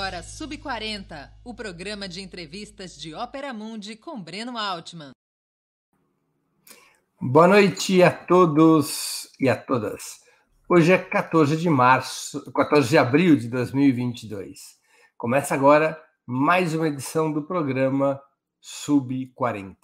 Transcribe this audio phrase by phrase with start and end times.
[0.00, 5.10] agora Sub40, o programa de entrevistas de Ópera Mundi com Breno Altman.
[7.20, 10.20] Boa noite a todos e a todas.
[10.66, 14.58] Hoje é 14 de março, 14 de abril de 2022.
[15.18, 18.18] Começa agora mais uma edição do programa
[18.62, 19.76] Sub40.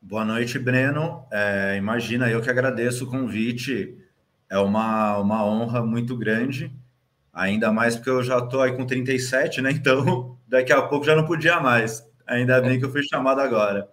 [0.00, 1.24] Boa noite, Breno.
[1.30, 3.96] É, imagina, eu que agradeço o convite
[4.52, 6.70] é uma, uma honra muito grande,
[7.32, 9.70] ainda mais porque eu já estou aí com 37, né?
[9.70, 12.06] Então, daqui a pouco já não podia mais.
[12.26, 13.88] Ainda bem que eu fui chamado agora.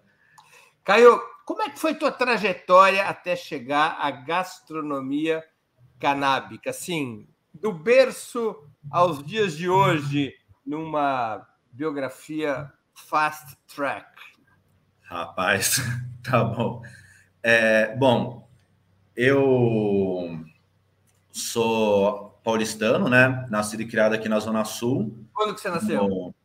[0.84, 1.18] Caio,
[1.50, 5.44] como é que foi tua trajetória até chegar à gastronomia
[6.00, 6.70] canábica?
[6.70, 8.56] Assim, do berço
[8.92, 10.32] aos dias de hoje,
[10.64, 14.06] numa biografia fast track.
[15.02, 15.78] Rapaz,
[16.22, 16.84] tá bom.
[17.42, 18.48] É, bom,
[19.16, 20.40] eu
[21.32, 23.48] sou paulistano, né?
[23.50, 25.18] Nascido e criado aqui na Zona Sul.
[25.34, 26.08] Quando que você nasceu?
[26.08, 26.36] No,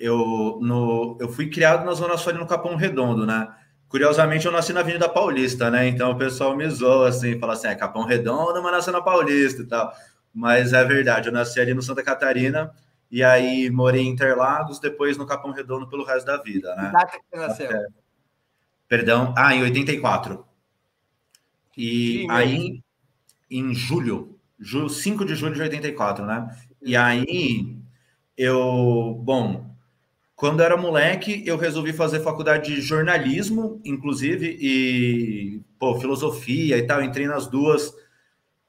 [0.00, 3.54] eu, no, eu fui criado na Zona Sul, ali no Capão Redondo, né?
[3.88, 5.88] Curiosamente, eu nasci na Avenida Paulista, né?
[5.88, 9.62] Então o pessoal me zoa assim, fala assim: é Capão Redondo, mas nasceu na Paulista
[9.62, 9.92] e tal.
[10.32, 12.70] Mas é verdade, eu nasci ali no Santa Catarina
[13.10, 16.90] e aí morei em Interlagos, depois no Capão Redondo pelo resto da vida, né?
[16.92, 17.66] Data que você nasceu?
[17.66, 17.86] Até...
[18.86, 20.44] Perdão, ah, em 84.
[21.76, 22.82] E Sim, aí,
[23.50, 26.54] em julho, julho, 5 de julho de 84, né?
[26.82, 27.76] E aí,
[28.36, 29.67] eu, bom,
[30.38, 37.02] quando era moleque, eu resolvi fazer faculdade de jornalismo, inclusive, e, pô, filosofia e tal,
[37.02, 37.92] entrei nas duas,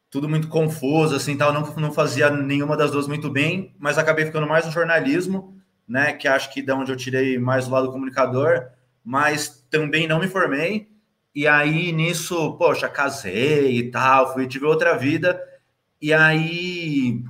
[0.09, 4.25] tudo muito confuso, assim, tal, não, não fazia nenhuma das duas muito bem, mas acabei
[4.25, 7.91] ficando mais no jornalismo, né, que acho que da onde eu tirei mais o lado
[7.91, 8.65] comunicador,
[9.05, 10.89] mas também não me formei,
[11.35, 15.39] e aí, nisso, poxa, casei e tal, fui, tive outra vida.
[16.01, 17.23] E aí,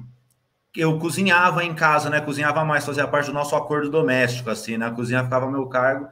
[0.75, 2.21] eu cozinhava em casa, né?
[2.21, 4.87] Cozinhava mais, fazia parte do nosso acordo doméstico, assim, né?
[4.87, 6.07] A cozinha ficava meu cargo.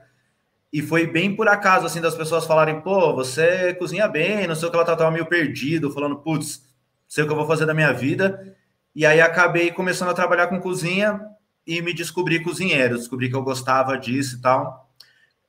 [0.71, 4.67] E foi bem por acaso, assim, das pessoas falarem, pô, você cozinha bem, não sei
[4.67, 6.63] o que, ela tava meio perdido, falando, putz,
[7.07, 8.55] sei o que eu vou fazer da minha vida.
[8.95, 11.21] E aí acabei começando a trabalhar com cozinha
[11.65, 14.91] e me descobri cozinheiro, descobri que eu gostava disso e tal.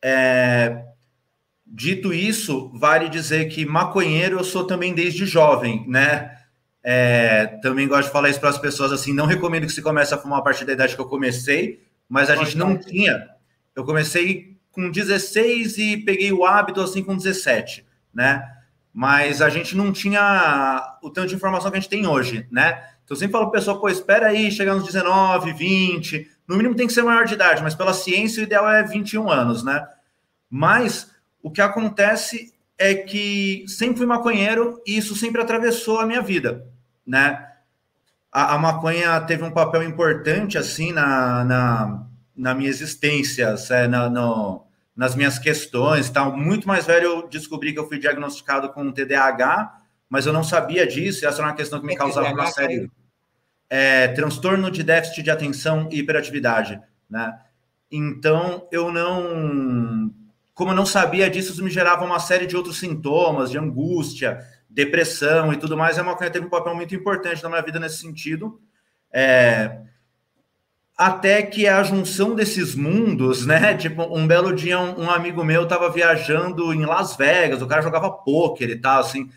[0.03, 0.85] É,
[1.71, 6.38] Dito isso, vale dizer que maconheiro eu sou também desde jovem, né?
[6.91, 9.13] É, também gosto de falar isso para as pessoas assim.
[9.13, 12.31] Não recomendo que se comece a fumar a partir da idade que eu comecei, mas
[12.31, 13.29] a gente não tinha.
[13.77, 18.43] Eu comecei com 16 e peguei o hábito assim com 17, né?
[18.91, 22.83] Mas a gente não tinha o tanto de informação que a gente tem hoje, né?
[23.05, 26.75] Então eu sempre falo para pessoa, pô, espera aí, chegar nos 19, 20, no mínimo
[26.75, 29.87] tem que ser maior de idade, mas pela ciência o ideal é 21 anos, né?
[30.49, 31.11] Mas
[31.43, 36.67] o que acontece é que sempre fui maconheiro e isso sempre atravessou a minha vida,
[37.09, 37.49] né?
[38.31, 42.07] A, a maconha teve um papel importante, assim, na, na,
[42.37, 46.37] na minha existência, é, na, no, nas minhas questões, tal.
[46.37, 49.79] Muito mais velho, eu descobri que eu fui diagnosticado com TDAH,
[50.09, 52.91] mas eu não sabia disso, e essa era uma questão que me causava uma série.
[53.71, 57.39] É, transtorno de déficit de atenção e hiperatividade, né?
[57.91, 60.11] Então, eu não.
[60.55, 64.43] Como eu não sabia disso, isso me gerava uma série de outros sintomas, de angústia,
[64.69, 65.99] depressão e tudo mais.
[65.99, 68.61] A maconha teve um papel muito importante na minha vida nesse sentido.
[69.13, 69.81] É,
[70.97, 73.75] até que a junção desses mundos, né?
[73.79, 77.83] Tipo, um belo dia, um, um amigo meu estava viajando em Las Vegas, o cara
[77.83, 79.31] jogava pôquer e tal, assim.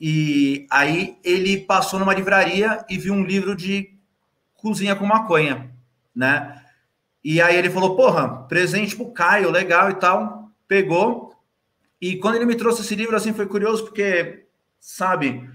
[0.00, 3.94] E aí ele passou numa livraria e viu um livro de
[4.54, 5.70] cozinha com maconha,
[6.14, 6.60] né?
[7.22, 10.50] E aí ele falou: Porra, presente pro Caio, legal e tal.
[10.68, 11.32] Pegou.
[12.00, 14.43] E quando ele me trouxe esse livro, assim, foi curioso, porque,
[14.86, 15.48] sabe,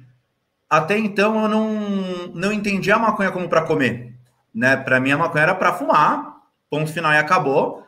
[0.70, 4.10] até então eu não, não entendia a maconha como para comer
[4.54, 4.76] né?
[4.76, 6.38] Para mim, a maconha era para fumar,
[6.70, 7.86] ponto final e acabou.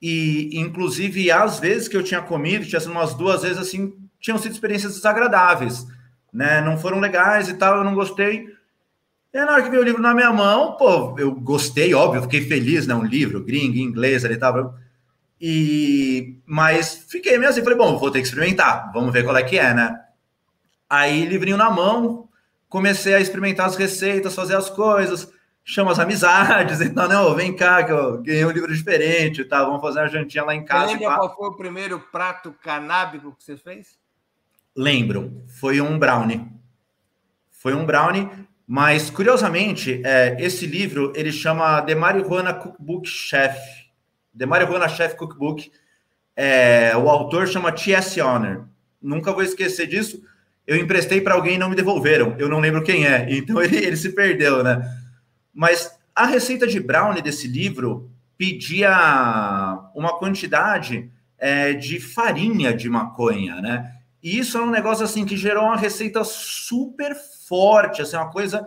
[0.00, 4.38] E, inclusive, às vezes que eu tinha comido, tinha sido umas duas vezes assim, tinham
[4.38, 5.86] sido experiências desagradáveis,
[6.32, 6.60] né?
[6.60, 8.46] Não foram legais e tal, eu não gostei.
[9.32, 12.42] E na hora que veio o livro na minha mão, pô, eu gostei, óbvio, fiquei
[12.46, 12.94] feliz, né?
[12.94, 14.78] Um livro gringo, inglês, ali tava.
[15.40, 19.42] E mas fiquei meio assim, falei, bom, vou ter que experimentar, vamos ver qual é
[19.42, 19.98] que é, né?
[20.88, 22.28] Aí, livrinho na mão,
[22.68, 25.32] comecei a experimentar as receitas, fazer as coisas
[25.68, 29.64] chama as amizades, então, não, vem cá, que eu ganhei um livro diferente, tá?
[29.64, 30.92] Vamos fazer uma jantinha lá em casa.
[30.92, 33.98] Você lembra qual foi o primeiro prato canábico que você fez?
[34.74, 36.46] Lembro, foi um brownie.
[37.50, 38.30] Foi um brownie,
[38.66, 43.58] mas curiosamente, é, esse livro ele chama The Marijuana Cookbook Chef.
[44.38, 45.72] The Marijuana Chef Cookbook.
[46.36, 48.20] É, o autor chama T.S.
[48.20, 48.68] Honor.
[49.02, 50.22] Nunca vou esquecer disso.
[50.66, 52.34] Eu emprestei para alguém e não me devolveram.
[52.38, 53.26] Eu não lembro quem é.
[53.30, 54.82] Então ele, ele se perdeu, né?
[55.54, 58.90] Mas a receita de brownie desse livro pedia
[59.94, 63.92] uma quantidade é, de farinha de maconha, né?
[64.22, 67.14] E isso é um negócio assim que gerou uma receita super
[67.48, 68.66] forte, assim, uma coisa,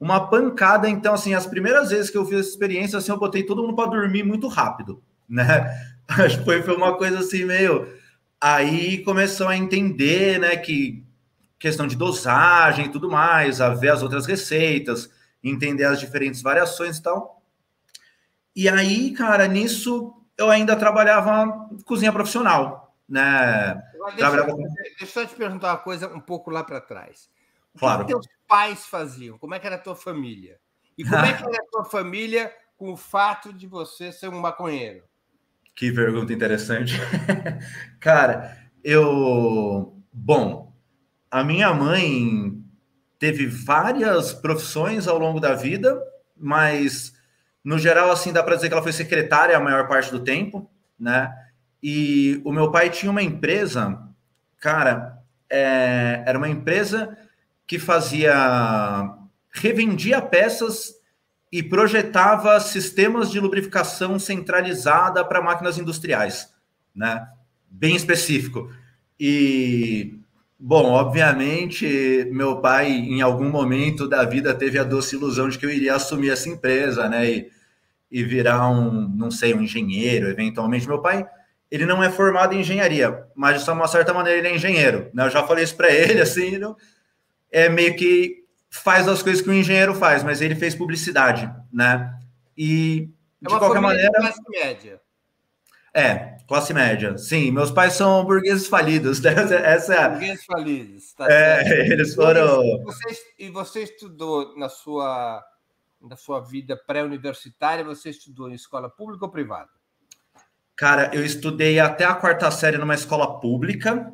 [0.00, 0.88] uma pancada.
[0.88, 3.76] Então, assim, as primeiras vezes que eu fiz essa experiência, assim, eu botei todo mundo
[3.76, 5.70] para dormir muito rápido, né?
[6.08, 7.86] Acho que foi, uma coisa assim meio.
[8.40, 11.05] Aí começou a entender, né, que
[11.58, 15.10] questão de dosagem e tudo mais, a ver as outras receitas
[15.42, 17.42] entender as diferentes variações e tal.
[18.54, 23.74] E aí, cara, nisso eu ainda trabalhava cozinha profissional, né?
[23.74, 24.56] Deixa, trabalhava...
[24.98, 27.28] deixa eu te perguntar uma coisa um pouco lá para trás.
[27.74, 28.04] O claro.
[28.04, 29.38] que teus pais faziam?
[29.38, 30.58] Como é que era a tua família?
[30.96, 34.40] E como é que era a tua família com o fato de você ser um
[34.40, 35.04] maconheiro?
[35.74, 36.94] Que pergunta interessante.
[38.00, 39.94] Cara, eu.
[40.10, 40.65] Bom,
[41.30, 42.62] a minha mãe
[43.18, 46.00] teve várias profissões ao longo da vida,
[46.36, 47.14] mas
[47.64, 50.70] no geral, assim, dá para dizer que ela foi secretária a maior parte do tempo,
[50.98, 51.34] né?
[51.82, 54.02] E o meu pai tinha uma empresa,
[54.60, 55.18] cara,
[55.50, 57.16] é, era uma empresa
[57.66, 58.34] que fazia,
[59.50, 60.94] revendia peças
[61.50, 66.52] e projetava sistemas de lubrificação centralizada para máquinas industriais,
[66.94, 67.26] né?
[67.68, 68.70] Bem específico.
[69.18, 70.20] E
[70.58, 75.66] Bom, obviamente, meu pai, em algum momento da vida, teve a doce ilusão de que
[75.66, 77.30] eu iria assumir essa empresa, né?
[77.30, 77.50] E,
[78.10, 80.88] e virar um, não sei, um engenheiro, eventualmente.
[80.88, 81.26] Meu pai,
[81.70, 85.26] ele não é formado em engenharia, mas de uma certa maneira ele é engenheiro, né?
[85.26, 86.74] Eu já falei isso para ele, assim, não,
[87.50, 92.14] é meio que faz as coisas que o engenheiro faz, mas ele fez publicidade, né?
[92.56, 93.10] E,
[93.42, 94.10] de é qualquer maneira...
[94.12, 95.00] classe média.
[95.96, 97.16] É, classe média.
[97.16, 99.18] Sim, meus pais são burgueses falidos.
[99.24, 99.32] Né?
[99.64, 101.14] Essa é Burgueses falidos.
[101.14, 101.92] Tá é, certo.
[101.92, 102.62] eles foram.
[102.62, 105.42] E você, e você estudou na sua,
[105.98, 109.70] na sua vida pré-universitária, você estudou em escola pública ou privada?
[110.76, 114.12] Cara, eu estudei até a quarta série numa escola pública.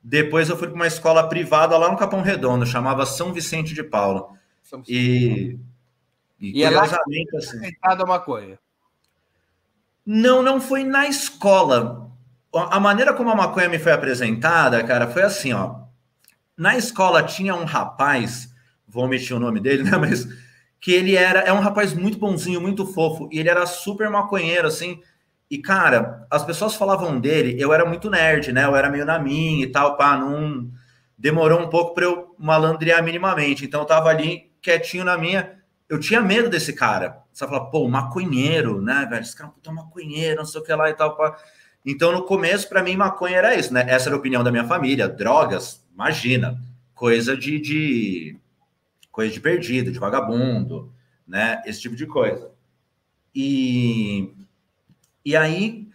[0.00, 3.82] Depois eu fui para uma escola privada lá no Capão Redondo, chamava São Vicente de
[3.82, 4.28] Paula.
[4.62, 5.58] Vicente e,
[6.38, 7.72] e, e curiosamente, é lá que assim.
[7.82, 8.58] a maconha.
[10.06, 12.10] Não, não foi na escola.
[12.52, 15.84] A maneira como a maconha me foi apresentada, cara, foi assim, ó.
[16.56, 18.48] Na escola tinha um rapaz,
[18.86, 19.96] vou omitir o nome dele, né?
[19.96, 20.26] Mas
[20.80, 24.68] que ele era, é um rapaz muito bonzinho, muito fofo, e ele era super maconheiro,
[24.68, 25.00] assim.
[25.50, 28.64] E, cara, as pessoas falavam dele, eu era muito nerd, né?
[28.64, 30.70] Eu era meio na minha e tal, pá, não.
[31.16, 33.64] Demorou um pouco para eu malandrear minimamente.
[33.64, 35.58] Então eu tava ali quietinho na minha.
[35.88, 37.22] Eu tinha medo desse cara.
[37.32, 39.22] Você fala, pô, maconheiro, né, velho?
[39.22, 41.16] Esse cara é um maconheiro, não sei o que lá e tal.
[41.16, 41.36] Pá.
[41.84, 43.84] Então, no começo, para mim, maconha era isso, né?
[43.88, 45.08] Essa era a opinião da minha família.
[45.08, 46.58] Drogas, imagina,
[46.94, 48.36] coisa de, de
[49.12, 50.92] coisa de perdido, de vagabundo,
[51.26, 51.62] né?
[51.66, 52.50] Esse tipo de coisa.
[53.34, 54.32] E,
[55.24, 55.88] e aí,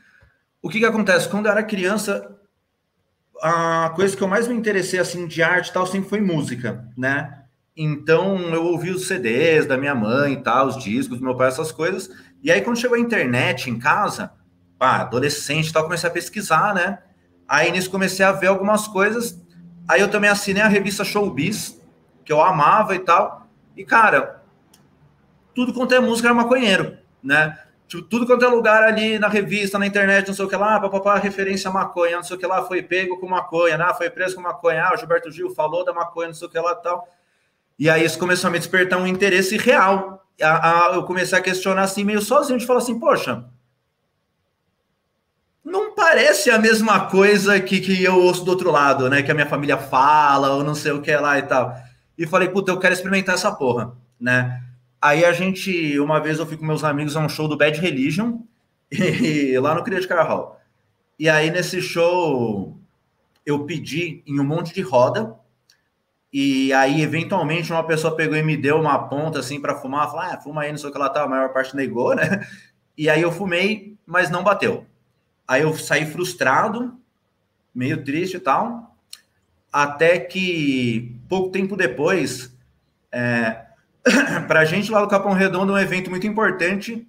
[0.61, 1.27] o que que acontece?
[1.27, 2.37] Quando eu era criança,
[3.41, 6.87] a coisa que eu mais me interessei assim de arte e tal sempre foi música,
[6.97, 7.38] né?
[7.81, 11.47] Então eu ouvi os CDs da minha mãe e tal, os discos do meu pai,
[11.47, 12.09] essas coisas.
[12.43, 14.33] E aí quando chegou a internet em casa,
[14.77, 16.99] pá, adolescente e tal, comecei a pesquisar, né?
[17.47, 19.41] Aí nisso comecei a ver algumas coisas.
[19.87, 21.81] Aí eu também assinei a revista Showbiz,
[22.25, 23.47] que eu amava e tal.
[23.77, 24.43] E cara,
[25.55, 27.57] tudo quanto é música era maconheiro, né?
[27.87, 30.81] Tipo, tudo quanto é lugar ali na revista, na internet, não sei o que lá,
[30.81, 33.93] papapá, referência a maconha, não sei o que lá, foi pego com maconha, né?
[33.97, 36.59] foi preso com maconha, ah, o Gilberto Gil falou da maconha, não sei o que
[36.59, 37.07] lá tal.
[37.79, 40.27] E aí isso começou a me despertar um interesse real.
[40.41, 43.45] A, a, eu comecei a questionar assim, meio sozinho, de falar assim, poxa,
[45.63, 49.23] não parece a mesma coisa que, que eu ouço do outro lado, né?
[49.23, 51.73] Que a minha família fala, ou não sei o que lá e tal.
[52.17, 54.61] E falei, puta, eu quero experimentar essa porra, né?
[55.01, 57.79] Aí a gente, uma vez eu fui com meus amigos a um show do Bad
[57.79, 58.41] Religion,
[58.91, 60.59] e, lá no Cria de Carral.
[61.17, 62.77] E aí nesse show
[63.45, 65.35] eu pedi em um monte de roda,
[66.31, 70.21] e aí eventualmente uma pessoa pegou e me deu uma ponta assim para fumar, falou,
[70.21, 72.47] ah, fuma aí, não sei o que ela tá, a maior parte negou, né?
[72.97, 74.85] E aí eu fumei, mas não bateu.
[75.47, 76.99] Aí eu saí frustrado,
[77.73, 78.95] meio triste e tal,
[79.71, 82.55] até que pouco tempo depois,
[83.11, 83.65] é,
[84.47, 87.07] para a gente lá no Capão Redondo, um evento muito importante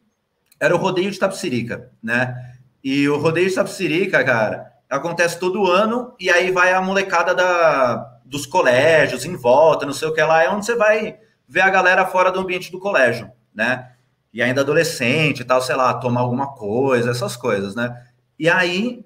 [0.58, 2.54] era o rodeio de Tapsirica, né?
[2.84, 8.19] E o rodeio de Tapsirica, cara, acontece todo ano e aí vai a molecada da,
[8.30, 11.18] dos colégios em volta, não sei o que lá, é onde você vai
[11.48, 13.90] ver a galera fora do ambiente do colégio, né?
[14.32, 17.92] E ainda adolescente e tal, sei lá, tomar alguma coisa, essas coisas, né?
[18.38, 19.04] E aí,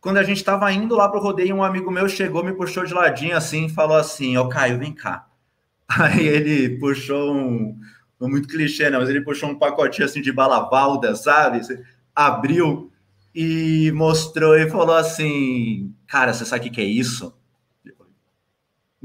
[0.00, 2.92] quando a gente estava indo lá pro rodeio, um amigo meu chegou, me puxou de
[2.92, 5.28] ladinho assim, falou assim: Ô Caio, vem cá.
[5.88, 7.78] Aí ele puxou um,
[8.20, 11.60] muito clichê, não, mas ele puxou um pacotinho assim de balavalda, sabe?
[12.12, 12.90] Abriu
[13.32, 17.32] e mostrou e falou assim: Cara, você sabe o que é isso?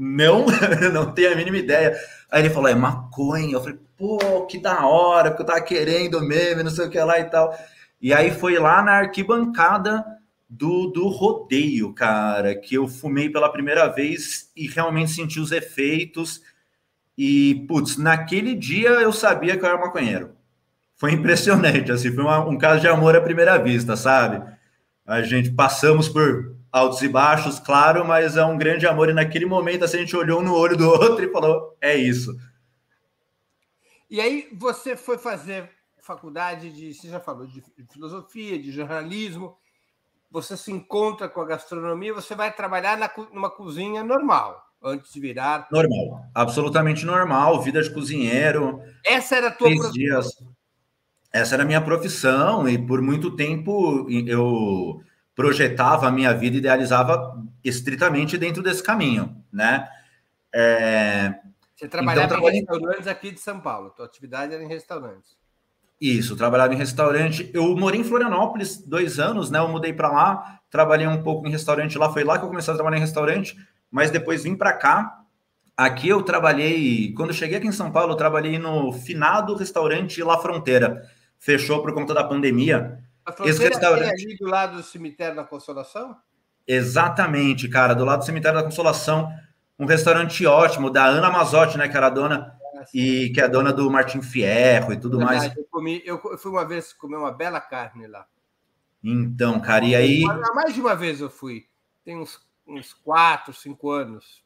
[0.02, 0.46] Não,
[0.94, 1.94] não tenho a mínima ideia.
[2.30, 3.52] Aí ele falou: É maconha.
[3.52, 6.98] Eu falei: Pô, que da hora, porque eu tava querendo mesmo, não sei o que
[6.98, 7.54] lá e tal.
[8.00, 10.02] E aí foi lá na arquibancada
[10.48, 16.40] do, do rodeio, cara, que eu fumei pela primeira vez e realmente senti os efeitos
[17.16, 20.30] e, putz, naquele dia eu sabia que eu era maconheiro.
[20.96, 24.42] Foi impressionante, assim, foi uma, um caso de amor à primeira vista, sabe?
[25.06, 29.08] A gente passamos por altos e baixos, claro, mas é um grande amor.
[29.08, 31.96] E naquele momento, assim, a gente olhou um no olho do outro e falou: é
[31.96, 32.36] isso.
[34.08, 37.62] E aí você foi fazer faculdade de, você já falou, de
[37.92, 39.56] filosofia, de jornalismo,
[40.30, 45.20] você se encontra com a gastronomia, você vai trabalhar na, numa cozinha normal antes de
[45.20, 45.68] virar.
[45.70, 48.80] Normal, absolutamente normal, vida de cozinheiro.
[49.04, 49.92] Essa era a tua profissão.
[49.92, 50.28] Dias.
[51.32, 55.00] Essa era a minha profissão, e por muito tempo eu
[55.40, 59.88] projetava a minha vida, idealizava estritamente dentro desse caminho, né?
[60.54, 61.34] É...
[61.74, 65.38] Você trabalhava então, em restaurantes aqui de São Paulo, tua atividade era em restaurantes.
[66.00, 67.50] Isso, trabalhava em restaurante.
[67.52, 69.58] Eu morei em Florianópolis dois anos, né?
[69.58, 72.10] Eu mudei para lá, trabalhei um pouco em restaurante lá.
[72.10, 73.56] Foi lá que eu comecei a trabalhar em restaurante
[73.90, 75.24] mas depois vim para cá.
[75.76, 80.38] Aqui eu trabalhei, quando cheguei aqui em São Paulo, eu trabalhei no finado restaurante La
[80.38, 81.02] Fronteira.
[81.38, 82.98] Fechou por conta da pandemia.
[83.44, 84.08] Esse restaurante...
[84.08, 86.16] é ali do lado do cemitério da Consolação?
[86.66, 89.32] Exatamente, cara, do lado do cemitério da Consolação.
[89.78, 93.44] Um restaurante ótimo, da Ana Mazotti, né, que era a dona, ah, e que é
[93.44, 95.56] a dona do Martin Fierro e tudo Verdade, mais.
[95.56, 98.26] Eu, comi, eu fui uma vez comer uma bela carne lá.
[99.02, 100.22] Então, cara, e aí.
[100.54, 101.66] Mais de uma vez eu fui.
[102.04, 102.38] Tem uns
[102.70, 104.42] uns quatro, cinco anos.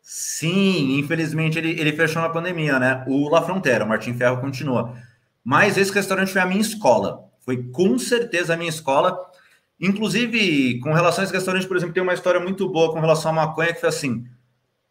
[0.00, 3.04] Sim, infelizmente ele, ele fechou na pandemia, né?
[3.06, 4.96] O La Frontera, o Martin Ferro continua.
[5.44, 7.27] Mas esse restaurante foi a minha escola.
[7.48, 9.18] Foi com certeza a minha escola.
[9.80, 13.30] Inclusive, com relação a esse restaurante, por exemplo, tem uma história muito boa com relação
[13.30, 14.26] à maconha, que foi assim: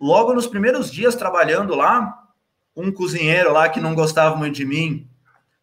[0.02, 2.18] logo nos primeiros dias trabalhando lá,
[2.76, 5.08] um cozinheiro lá que não gostava muito de mim,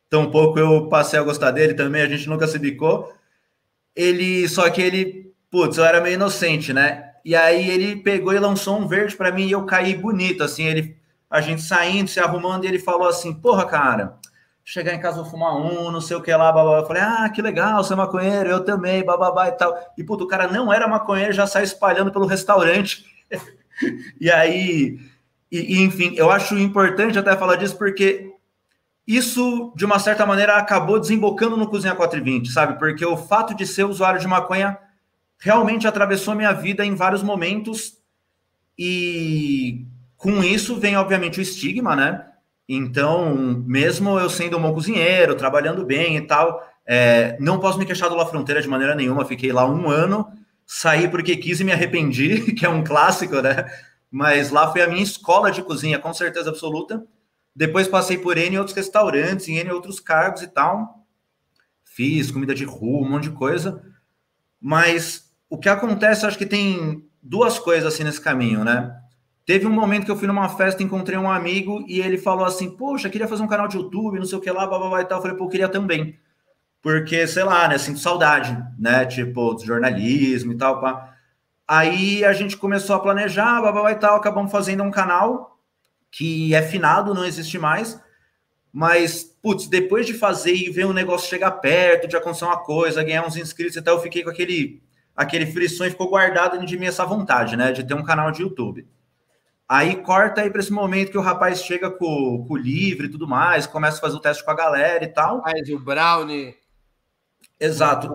[0.08, 3.12] tampouco eu passei a gostar dele também, a gente nunca se bicou.
[3.96, 7.10] Ele, só que ele putz, eu era meio inocente, né?
[7.24, 10.62] E aí ele pegou e lançou um verde para mim e eu caí bonito, assim,
[10.62, 10.96] ele,
[11.28, 14.16] a gente saindo, se arrumando, e ele falou assim, porra, cara,
[14.64, 16.78] chegar em casa vou fumar um, não sei o que lá, babá.
[16.78, 19.76] Eu falei, ah, que legal, você é maconheiro, eu também, bababá e tal.
[19.96, 23.04] E, puto, o cara não era maconheiro, já saiu espalhando pelo restaurante.
[24.20, 24.98] e aí,
[25.52, 28.32] e, e, enfim, eu acho importante até falar disso, porque
[29.06, 32.78] isso, de uma certa maneira, acabou desembocando no Cozinha 420, sabe?
[32.78, 34.78] Porque o fato de ser usuário de maconha
[35.38, 37.98] realmente atravessou minha vida em vários momentos
[38.78, 42.26] e com isso vem obviamente o estigma, né?
[42.68, 43.34] Então,
[43.66, 48.08] mesmo eu sendo um bom cozinheiro, trabalhando bem e tal, é, não posso me queixar
[48.08, 49.24] do La Fronteira de maneira nenhuma.
[49.24, 50.26] Fiquei lá um ano
[50.66, 53.66] saí porque quis e me arrependi, que é um clássico, né?
[54.10, 57.04] Mas lá foi a minha escola de cozinha, com certeza absoluta.
[57.54, 61.04] Depois passei por N outros restaurantes, em N outros cargos e tal.
[61.84, 63.82] Fiz comida de rua, um monte de coisa.
[64.60, 68.96] Mas o que acontece, acho que tem duas coisas assim nesse caminho, né?
[69.46, 72.70] Teve um momento que eu fui numa festa, encontrei um amigo e ele falou assim:
[72.70, 75.18] Poxa, queria fazer um canal de YouTube, não sei o que lá, blá e tal.
[75.18, 76.18] Eu falei, pô, queria também.
[76.80, 77.76] Porque, sei lá, né?
[77.78, 79.04] Sinto saudade, né?
[79.04, 81.14] Tipo, do jornalismo e tal, pá.
[81.68, 84.16] Aí a gente começou a planejar, blá e tal.
[84.16, 85.58] Acabamos fazendo um canal
[86.10, 88.00] que é finado, não existe mais.
[88.72, 93.04] Mas, putz, depois de fazer e ver o negócio chegar perto, de acontecer uma coisa,
[93.04, 94.82] ganhar uns inscritos e tal, eu fiquei com aquele,
[95.14, 97.72] aquele frição e ficou guardado de mim essa vontade, né?
[97.72, 98.86] De ter um canal de YouTube.
[99.68, 103.10] Aí corta aí para esse momento que o rapaz chega com, com o livre e
[103.10, 105.42] tudo mais, começa a fazer o teste com a galera e tal.
[105.42, 106.54] Faz o brownie.
[107.58, 108.14] Exato.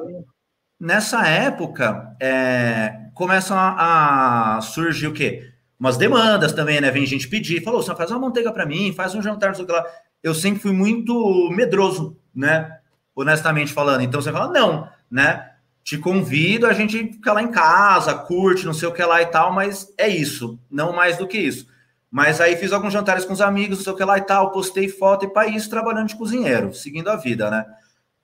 [0.79, 5.51] Nessa época, é, começam a, a, surgir o quê?
[5.79, 6.91] Umas demandas também, né?
[6.91, 9.63] Vem gente pedir, falou, você faz uma manteiga para mim, faz um jantar, não sei
[9.63, 9.85] o que lá.
[10.21, 12.79] Eu sempre fui muito medroso, né?
[13.15, 14.01] Honestamente falando.
[14.01, 15.48] Então você fala, não, né?
[15.89, 19.25] Te convido, a gente fica lá em casa, curte, não sei o que lá e
[19.25, 21.65] tal, mas é isso, não mais do que isso.
[22.12, 24.51] Mas aí fiz alguns jantares com os amigos, não sei o que lá e tal,
[24.51, 27.65] postei foto e para isso trabalhando de cozinheiro, seguindo a vida, né?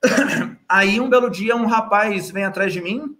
[0.68, 3.16] Aí um belo dia um rapaz vem atrás de mim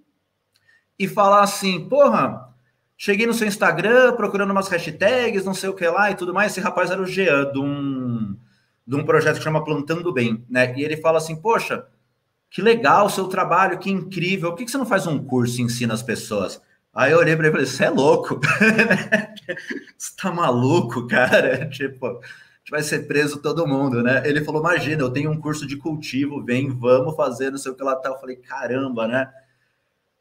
[0.96, 2.48] e fala assim: Porra,
[2.96, 6.52] cheguei no seu Instagram procurando umas hashtags, não sei o que lá e tudo mais.
[6.52, 8.36] Esse rapaz era o Jean, de um,
[8.86, 10.72] de um projeto que chama Plantando Bem, né?
[10.76, 11.84] E ele fala assim: Poxa,
[12.56, 14.50] que legal o seu trabalho, que incrível.
[14.50, 16.58] Por que você não faz um curso e ensina as pessoas?
[16.94, 18.40] Aí eu olhei para ele e falei: Você é louco?
[19.98, 21.68] Você tá maluco, cara?
[21.68, 24.22] Tipo, a gente vai ser preso todo mundo, né?
[24.24, 27.74] Ele falou: Imagina, eu tenho um curso de cultivo, vem, vamos fazer, não sei o
[27.74, 28.08] que lá tá.
[28.08, 29.30] Eu falei: Caramba, né?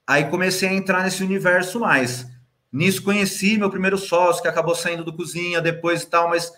[0.05, 2.27] Aí comecei a entrar nesse universo mais.
[2.69, 6.51] Nisso conheci meu primeiro sócio, que acabou saindo do cozinha depois e tal, mas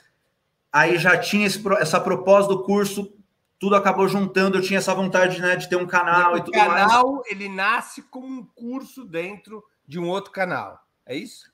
[0.73, 3.13] aí já tinha esse, essa proposta do curso
[3.59, 4.57] tudo acabou juntando.
[4.57, 6.85] Eu tinha essa vontade né, de ter um canal e, e tudo canal, mais.
[6.85, 10.79] O canal ele nasce como um curso dentro de um outro canal.
[11.05, 11.45] É isso?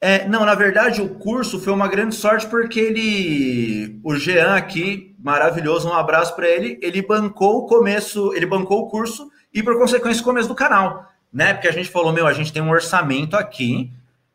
[0.00, 5.16] É, não, na verdade, o curso foi uma grande sorte porque ele, o Jean aqui,
[5.18, 6.78] maravilhoso, um abraço para ele.
[6.82, 11.08] Ele bancou o começo, ele bancou o curso e, por consequência, o começo do canal,
[11.32, 11.54] né?
[11.54, 13.90] Porque a gente falou, meu, a gente tem um orçamento aqui,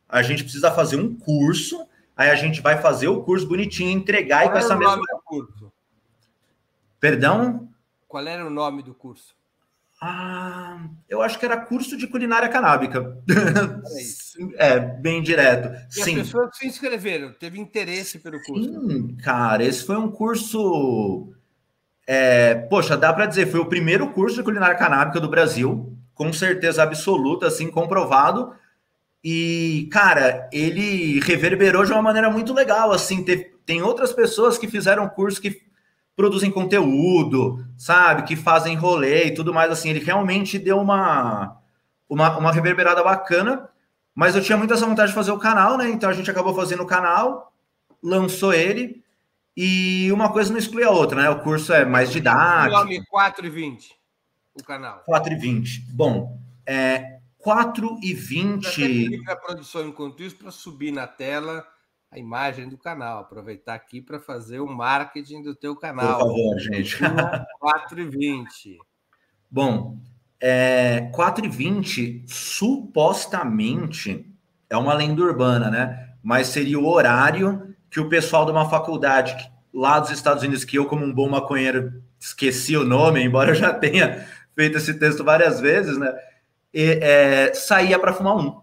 [0.07, 1.85] a gente precisa fazer um curso,
[2.17, 5.01] aí a gente vai fazer o curso bonitinho, entregar Qual e com essa mesma.
[5.23, 5.58] Curso?
[6.99, 7.69] Perdão?
[8.07, 9.39] Qual era o nome do curso?
[10.01, 13.17] Ah, eu acho que era curso de culinária canábica.
[14.55, 15.75] é, bem direto.
[15.89, 16.21] E Sim.
[16.21, 18.89] as pessoas se inscreveram, teve interesse pelo curso.
[18.89, 21.33] Sim, cara, esse foi um curso.
[22.07, 26.31] É, poxa, dá para dizer, foi o primeiro curso de culinária canábica do Brasil, com
[26.31, 28.53] certeza absoluta, assim, comprovado.
[29.21, 34.67] E, cara, ele reverberou de uma maneira muito legal, assim, teve, tem outras pessoas que
[34.67, 35.61] fizeram curso que
[36.19, 38.23] produzem conteúdo, sabe?
[38.23, 39.89] Que fazem rolê e tudo mais assim.
[39.89, 41.57] Ele realmente deu uma,
[42.09, 43.69] uma, uma reverberada bacana,
[44.13, 45.89] mas eu tinha muita essa vontade de fazer o canal, né?
[45.89, 47.53] Então a gente acabou fazendo o canal,
[48.03, 49.01] lançou ele,
[49.55, 51.29] e uma coisa não exclui a outra, né?
[51.29, 52.75] O curso é mais didático.
[52.75, 53.95] O nome 4 e 20,
[54.59, 55.01] o canal.
[55.05, 55.85] 4 e 20.
[55.93, 59.21] Bom, é 4 e 20.
[59.25, 61.65] a produção enquanto isso para subir na tela
[62.11, 63.19] a imagem do canal.
[63.19, 66.19] Aproveitar aqui para fazer o marketing do teu canal.
[66.19, 66.97] Por favor, gente.
[66.97, 68.77] 4,20.
[69.49, 69.99] Bom,
[70.39, 74.25] é, 4,20 supostamente
[74.69, 76.13] é uma lenda urbana, né?
[76.23, 80.77] Mas seria o horário que o pessoal de uma faculdade lá dos Estados Unidos, que
[80.77, 85.23] eu, como um bom maconheiro, esqueci o nome, embora eu já tenha feito esse texto
[85.23, 86.13] várias vezes, né?
[86.73, 88.61] E, é, saía para fumar um.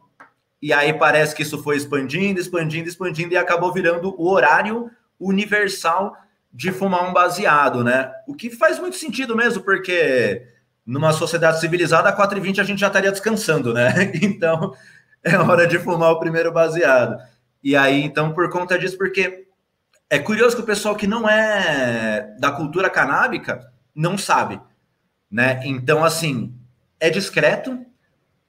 [0.67, 6.17] E aí parece que isso foi expandindo, expandindo, expandindo e acabou virando o horário universal
[6.53, 8.11] de fumar um baseado, né?
[8.27, 10.45] O que faz muito sentido mesmo, porque
[10.85, 14.11] numa sociedade civilizada, a 4h20 a gente já estaria descansando, né?
[14.21, 14.75] Então
[15.23, 17.17] é hora de fumar o primeiro baseado.
[17.63, 19.47] E aí, então, por conta disso, porque
[20.11, 24.61] é curioso que o pessoal que não é da cultura canábica não sabe,
[25.31, 25.61] né?
[25.65, 26.53] Então, assim,
[26.99, 27.87] é discreto,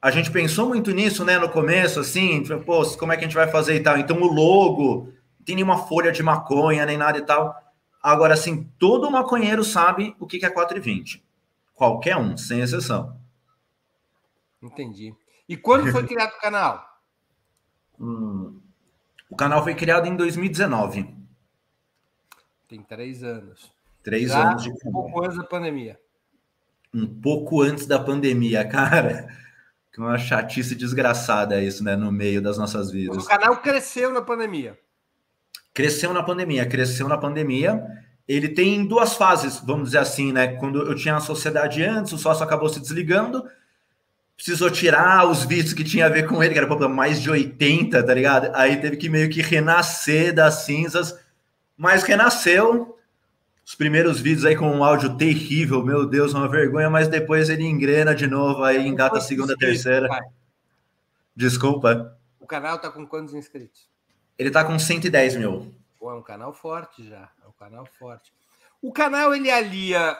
[0.07, 3.35] a gente pensou muito nisso, né, no começo, assim, pô, como é que a gente
[3.35, 3.97] vai fazer e tal.
[3.97, 7.53] Então, o logo, não tem nenhuma folha de maconha, nem nada e tal.
[8.01, 11.21] Agora, assim, todo maconheiro sabe o que é 4,20.
[11.73, 13.19] Qualquer um, sem exceção.
[14.61, 15.13] Entendi.
[15.47, 17.01] E quando foi criado o canal?
[17.99, 18.61] Hum,
[19.29, 21.13] o canal foi criado em 2019.
[22.65, 23.73] Tem três anos.
[24.01, 25.99] Três Já anos de Um pouco antes da pandemia.
[26.93, 29.27] Um pouco antes da pandemia, cara
[29.99, 31.95] uma chatice desgraçada isso, né?
[31.95, 33.25] No meio das nossas vidas.
[33.25, 34.77] O canal cresceu na pandemia.
[35.73, 37.83] Cresceu na pandemia, cresceu na pandemia.
[38.27, 40.55] Ele tem duas fases, vamos dizer assim, né?
[40.55, 43.43] Quando eu tinha a sociedade antes, o sócio acabou se desligando,
[44.35, 48.03] precisou tirar os vídeos que tinha a ver com ele, que era mais de 80,
[48.03, 48.51] tá ligado?
[48.53, 51.17] Aí teve que meio que renascer das cinzas,
[51.77, 52.96] mas renasceu.
[53.67, 57.65] Os primeiros vídeos aí com um áudio terrível, meu Deus, uma vergonha, mas depois ele
[57.65, 60.07] engrena de novo, aí engata a segunda, terceira.
[61.35, 62.17] Desculpa.
[62.39, 63.89] O canal tá com quantos inscritos?
[64.39, 65.75] Ele tá com 110 mil.
[65.99, 67.29] Pô, é um canal forte já.
[67.43, 68.31] É um canal forte.
[68.81, 70.17] O canal ele alia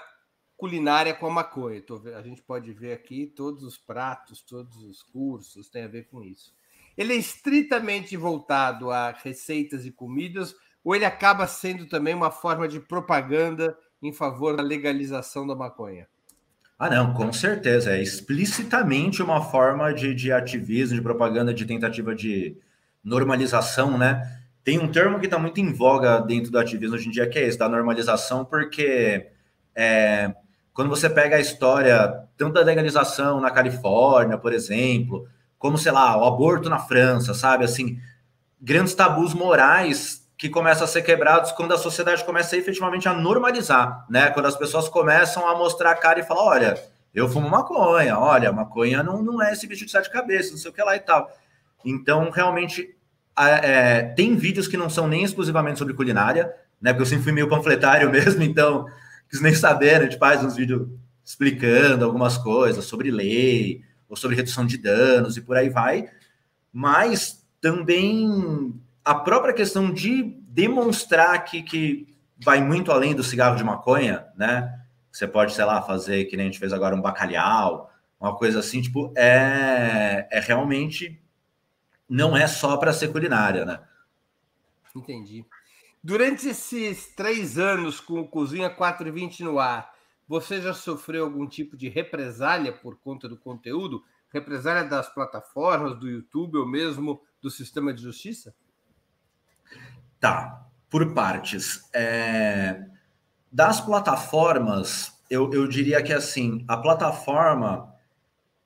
[0.57, 1.81] culinária com a maconha.
[2.17, 6.21] A gente pode ver aqui todos os pratos, todos os cursos tem a ver com
[6.21, 6.53] isso.
[6.97, 10.53] Ele é estritamente voltado a receitas e comidas,
[10.87, 16.07] ou ele acaba sendo também uma forma de propaganda em favor da legalização da maconha?
[16.79, 17.91] Ah, não, com certeza.
[17.91, 22.55] É explicitamente uma forma de, de ativismo, de propaganda, de tentativa de
[23.03, 24.39] normalização, né?
[24.63, 27.37] Tem um termo que está muito em voga dentro do ativismo hoje em dia, que
[27.37, 29.27] é esse, da normalização, porque
[29.75, 30.33] é,
[30.73, 35.27] quando você pega a história, tanto da legalização na Califórnia, por exemplo,
[35.59, 37.65] como, sei lá, o aborto na França, sabe?
[37.65, 37.99] Assim,
[38.61, 44.05] grandes tabus morais que começam a ser quebrados quando a sociedade começa efetivamente a normalizar,
[44.09, 44.29] né?
[44.29, 48.51] Quando as pessoas começam a mostrar a cara e falar, olha, eu fumo maconha, olha,
[48.51, 50.99] maconha não, não é esse bicho de sete cabeças, não sei o que lá e
[50.99, 51.31] tal.
[51.83, 52.95] Então, realmente,
[53.35, 56.93] é, tem vídeos que não são nem exclusivamente sobre culinária, né?
[56.93, 58.85] Porque eu sempre fui meio panfletário mesmo, então
[59.29, 60.05] quis nem saber, né?
[60.05, 60.87] A gente faz uns vídeos
[61.25, 66.09] explicando algumas coisas sobre lei, ou sobre redução de danos e por aí vai.
[66.71, 73.63] Mas também a própria questão de demonstrar que, que vai muito além do cigarro de
[73.63, 74.81] maconha, né?
[75.09, 77.89] Você pode, sei lá, fazer que nem a gente fez agora um bacalhau,
[78.19, 81.23] uma coisa assim, tipo, é, é realmente
[82.09, 83.79] não é só para ser culinária, né?
[84.93, 85.45] Entendi.
[86.03, 89.93] Durante esses três anos com o Cozinha 420 no ar,
[90.27, 94.03] você já sofreu algum tipo de represália por conta do conteúdo?
[94.33, 98.53] Represália das plataformas, do YouTube ou mesmo do sistema de justiça?
[100.19, 101.81] Tá, por partes.
[101.93, 102.81] É...
[103.51, 107.93] Das plataformas, eu, eu diria que assim, a plataforma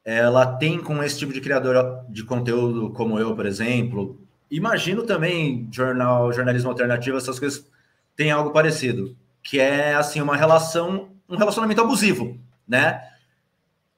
[0.03, 5.67] ela tem com esse tipo de criador de conteúdo como eu, por exemplo, imagino também
[5.71, 7.69] jornal, jornalismo alternativo, essas coisas
[8.15, 13.01] tem algo parecido, que é assim uma relação, um relacionamento abusivo, né?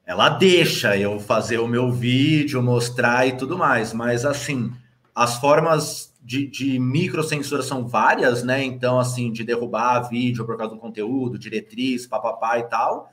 [0.06, 4.72] Ela deixa eu fazer o meu vídeo, mostrar e tudo mais, mas assim,
[5.14, 8.64] as formas de, de microcensura são várias, né?
[8.64, 13.10] Então, assim, de derrubar vídeo por causa do conteúdo, diretriz, papapá e tal.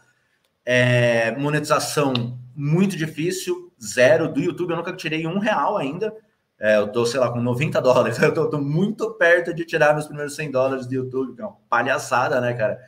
[0.66, 4.32] É, monetização muito difícil, zero.
[4.32, 6.16] Do YouTube eu nunca tirei um real ainda.
[6.58, 8.18] É, eu tô, sei lá, com 90 dólares.
[8.22, 11.38] Eu tô, tô, muito perto de tirar meus primeiros 100 dólares do YouTube.
[11.38, 12.80] É uma palhaçada, né, cara?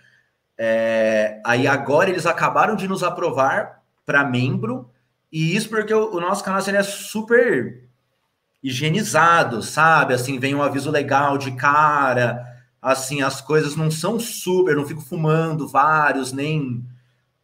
[0.58, 4.90] É, aí agora eles acabaram de nos aprovar para membro.
[5.30, 7.83] E isso porque o, o nosso canal assim, é super
[8.64, 10.14] higienizado, sabe?
[10.14, 12.48] Assim, vem um aviso legal de cara.
[12.82, 16.86] Assim, as coisas não são super, não fico fumando vários, nem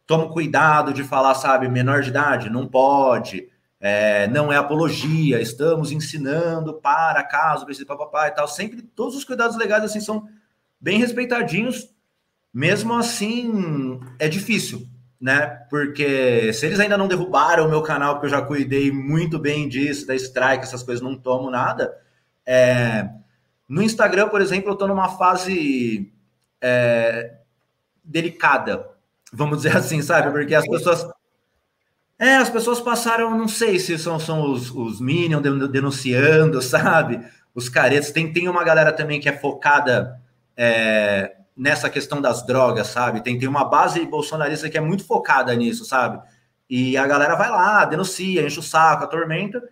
[0.06, 5.92] tomo cuidado de falar, sabe, menor de idade, não pode, é, não é apologia, estamos
[5.92, 8.48] ensinando para caso precise papapá e tal.
[8.48, 10.28] Sempre todos os cuidados legais assim são
[10.80, 11.88] bem respeitadinhos.
[12.52, 14.88] Mesmo assim, é difícil,
[15.20, 15.46] né?
[15.68, 19.68] Porque se eles ainda não derrubaram o meu canal, porque eu já cuidei muito bem
[19.68, 21.94] disso, da strike, essas coisas, não tomo nada.
[22.46, 23.08] É...
[23.68, 26.10] No Instagram, por exemplo, eu estou numa fase
[26.60, 27.34] é...
[28.02, 28.90] delicada,
[29.32, 30.30] Vamos dizer assim, sabe?
[30.30, 31.06] Porque as pessoas.
[32.18, 37.20] É, as pessoas passaram, não sei se são, são os, os Minions denunciando, sabe?
[37.54, 38.10] Os caretas.
[38.10, 40.20] Tem, tem uma galera também que é focada
[40.56, 43.20] é, nessa questão das drogas, sabe?
[43.20, 46.18] Tem, tem uma base bolsonarista que é muito focada nisso, sabe?
[46.70, 49.62] E a galera vai lá, denuncia, enche o saco, atormenta,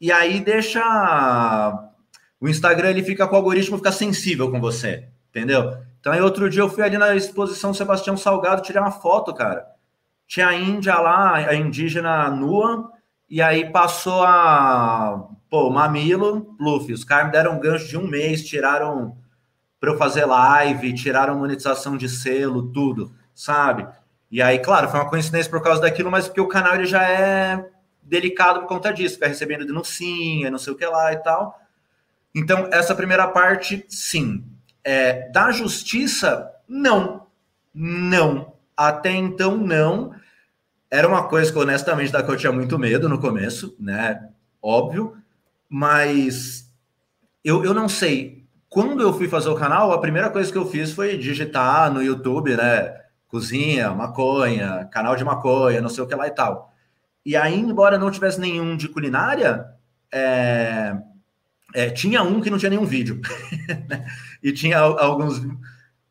[0.00, 0.82] e aí deixa.
[2.40, 5.78] O Instagram ele fica com o algoritmo, fica sensível com você, entendeu?
[6.00, 9.64] Então, aí outro dia eu fui ali na exposição Sebastião Salgado, tirei uma foto, cara.
[10.26, 12.90] Tinha a Índia lá, a indígena nua,
[13.30, 15.28] e aí passou a.
[15.48, 16.92] Pô, Mamilo, Luffy.
[16.92, 19.16] Os caras me deram um gancho de um mês, tiraram
[19.80, 23.86] para eu fazer live, tiraram monetização de selo, tudo, sabe?
[24.30, 27.08] E aí, claro, foi uma coincidência por causa daquilo, mas porque o canal ele já
[27.08, 27.68] é
[28.02, 31.58] delicado por conta disso, fica recebendo denuncinha, não sei o que lá e tal.
[32.34, 34.44] Então, essa primeira parte, sim,
[34.84, 37.26] é, da justiça, não.
[37.74, 38.52] Não.
[38.76, 40.14] Até então, não.
[40.90, 44.28] era uma coisa que, honestamente, da que eu tinha muito medo no começo, né?
[44.62, 45.16] Óbvio,
[45.68, 46.70] mas
[47.44, 48.37] eu, eu não sei.
[48.68, 52.02] Quando eu fui fazer o canal, a primeira coisa que eu fiz foi digitar no
[52.02, 52.94] YouTube, né?
[53.26, 56.72] Cozinha, maconha, canal de maconha, não sei o que lá e tal.
[57.24, 59.66] E aí, embora não tivesse nenhum de culinária,
[60.12, 60.96] é,
[61.74, 63.20] é, tinha um que não tinha nenhum vídeo.
[64.40, 65.42] E tinha alguns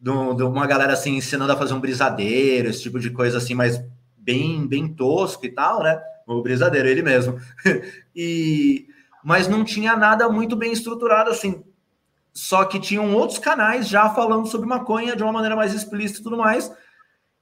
[0.02, 3.82] de uma galera assim ensinando a fazer um brisadeiro, esse tipo de coisa assim, mas
[4.18, 5.98] bem, bem tosco e tal, né?
[6.28, 7.40] O brisadeiro, ele mesmo.
[8.14, 8.86] e
[9.24, 11.64] mas não tinha nada muito bem estruturado assim.
[12.38, 16.24] Só que tinham outros canais já falando sobre maconha de uma maneira mais explícita e
[16.24, 16.72] tudo mais.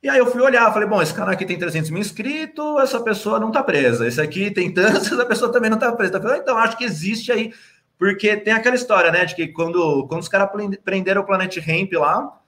[0.01, 3.01] E aí eu fui olhar, falei, bom, esse canal aqui tem 300 mil inscritos, essa
[3.01, 4.07] pessoa não tá presa.
[4.07, 6.17] Esse aqui tem tantos, essa pessoa também não tá presa.
[6.37, 7.53] Então, acho que existe aí,
[7.99, 10.49] porque tem aquela história, né, de que quando, quando os caras
[10.85, 12.39] prenderam o Planet Ramp lá,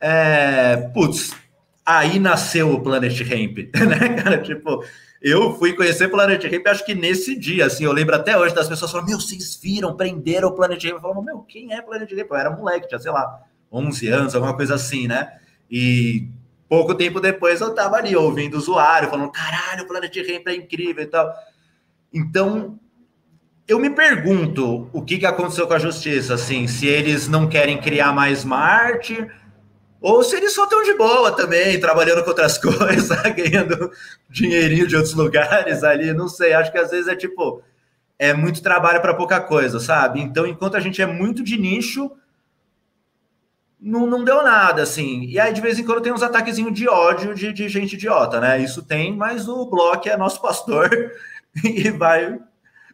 [0.00, 1.36] é, putz,
[1.84, 4.42] aí nasceu o Planet Ramp, né, cara?
[4.42, 4.82] Tipo,
[5.20, 8.68] eu fui conhecer Planet Ramp, acho que nesse dia, assim, eu lembro até hoje das
[8.68, 10.94] pessoas falando, meu, vocês viram, prenderam o Planet Ramp.
[10.94, 12.30] Eu falava, meu, quem é Planet Ramp?
[12.30, 15.32] Eu era moleque, tinha, sei lá, 11 anos, alguma coisa assim, né?
[15.70, 16.28] E
[16.68, 20.54] pouco tempo depois eu tava ali ouvindo o usuário falando: caralho, o Planet Ramp é
[20.54, 21.32] incrível e tal.
[22.12, 22.78] Então,
[23.66, 27.78] eu me pergunto o que, que aconteceu com a justiça, assim, se eles não querem
[27.78, 29.26] criar mais Marte,
[30.00, 33.90] ou se eles só estão de boa também, trabalhando com outras coisas, ganhando
[34.28, 37.62] dinheirinho de outros lugares ali, não sei, acho que às vezes é tipo,
[38.18, 40.20] é muito trabalho para pouca coisa, sabe?
[40.20, 42.10] Então, enquanto a gente é muito de nicho,
[43.80, 45.24] não, não deu nada, assim.
[45.24, 48.40] E aí, de vez em quando, tem uns ataquezinhos de ódio de, de gente idiota,
[48.40, 48.58] né?
[48.58, 50.90] Isso tem, mas o Block é nosso pastor
[51.62, 52.38] e vai,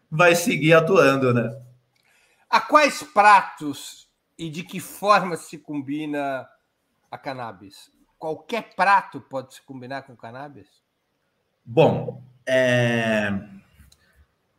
[0.09, 1.55] vai seguir atuando, né?
[2.49, 6.45] A quais pratos e de que forma se combina
[7.13, 7.91] a cannabis?
[8.17, 10.67] Qualquer prato pode se combinar com cannabis?
[11.63, 13.31] Bom, é...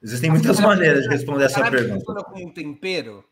[0.01, 1.95] existem muitas maneiras de responder essa pergunta.
[1.97, 3.25] Funciona com um tempero?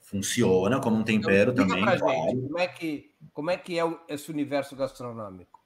[0.00, 1.86] Funciona como um tempero então, também.
[1.86, 5.58] Gente, como, é que, como é que é esse universo gastronômico?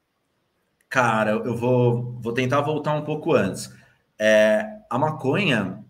[0.89, 3.75] Cara, eu vou, vou tentar voltar um pouco antes.
[4.17, 5.85] É, a maconha,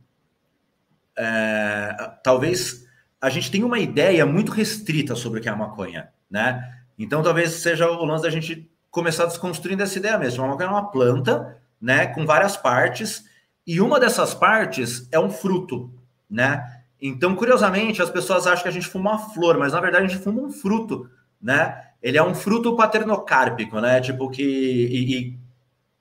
[1.19, 2.87] é, talvez
[3.21, 6.69] a gente tenha uma ideia muito restrita sobre o que é a maconha, né?
[6.99, 10.43] Então, talvez seja o lance da gente começar desconstruindo essa ideia mesmo.
[10.43, 13.25] A maconha é uma planta, né, com várias partes,
[13.65, 15.95] e uma dessas partes é um fruto,
[16.29, 16.83] né?
[17.01, 20.09] Então, curiosamente, as pessoas acham que a gente fuma uma flor, mas na verdade a
[20.09, 21.09] gente fuma um fruto,
[21.41, 21.81] né?
[22.03, 24.01] Ele é um fruto paternocárpico, né?
[24.01, 24.43] Tipo que.
[24.43, 25.39] E, e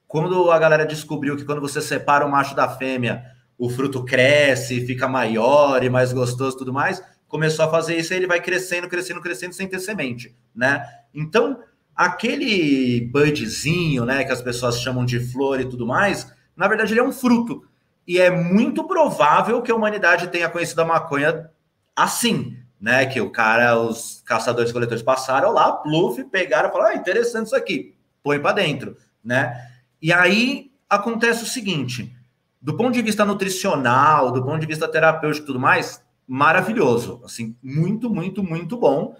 [0.07, 3.23] quando a galera descobriu que quando você separa o macho da fêmea,
[3.57, 8.27] o fruto cresce, fica maior e mais gostoso tudo mais, começou a fazer isso ele
[8.27, 10.87] vai crescendo, crescendo, crescendo sem ter semente, né?
[11.11, 11.59] Então,
[11.95, 16.99] aquele budzinho, né, que as pessoas chamam de flor e tudo mais, na verdade ele
[16.99, 17.67] é um fruto.
[18.07, 21.49] E é muito provável que a humanidade tenha conhecido a maconha
[21.95, 23.07] assim, né?
[23.07, 27.55] Que o cara, os caçadores coletores passaram lá, pluf, pegaram e falaram: ah, interessante isso
[27.55, 29.59] aqui, põe para dentro, né?
[29.99, 32.15] E aí acontece o seguinte:
[32.61, 37.55] do ponto de vista nutricional, do ponto de vista terapêutico e tudo mais, maravilhoso, assim,
[37.61, 39.15] muito, muito, muito bom.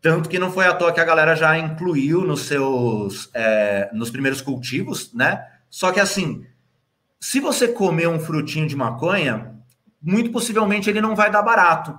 [0.00, 4.10] Tanto que não foi à toa que a galera já incluiu nos seus é, nos
[4.10, 5.46] primeiros cultivos, né?
[5.70, 6.44] Só que assim,
[7.18, 9.54] se você comer um frutinho de maconha,
[10.02, 11.98] muito possivelmente ele não vai dar barato.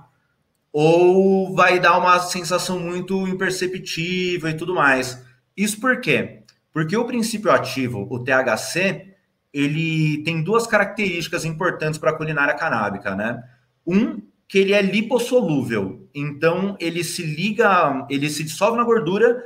[0.72, 5.20] Ou vai dar uma sensação muito imperceptível e tudo mais.
[5.56, 6.42] Isso por quê?
[6.72, 9.16] Porque o princípio ativo, o THC,
[9.52, 13.42] ele tem duas características importantes para a culinária canábica, né?
[13.86, 16.08] Um, que ele é lipossolúvel.
[16.14, 19.42] Então, ele se liga, ele se dissolve na gordura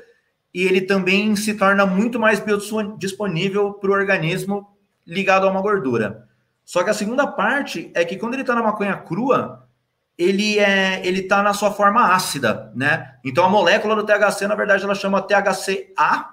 [0.52, 4.68] e ele também se torna muito mais biodisponível para o organismo
[5.06, 6.28] ligado a uma gordura.
[6.64, 9.66] Só que a segunda parte é que quando ele está na maconha crua,
[10.16, 13.14] ele é ele está na sua forma ácida, né?
[13.24, 16.28] Então a molécula do THC, na verdade, ela chama THCA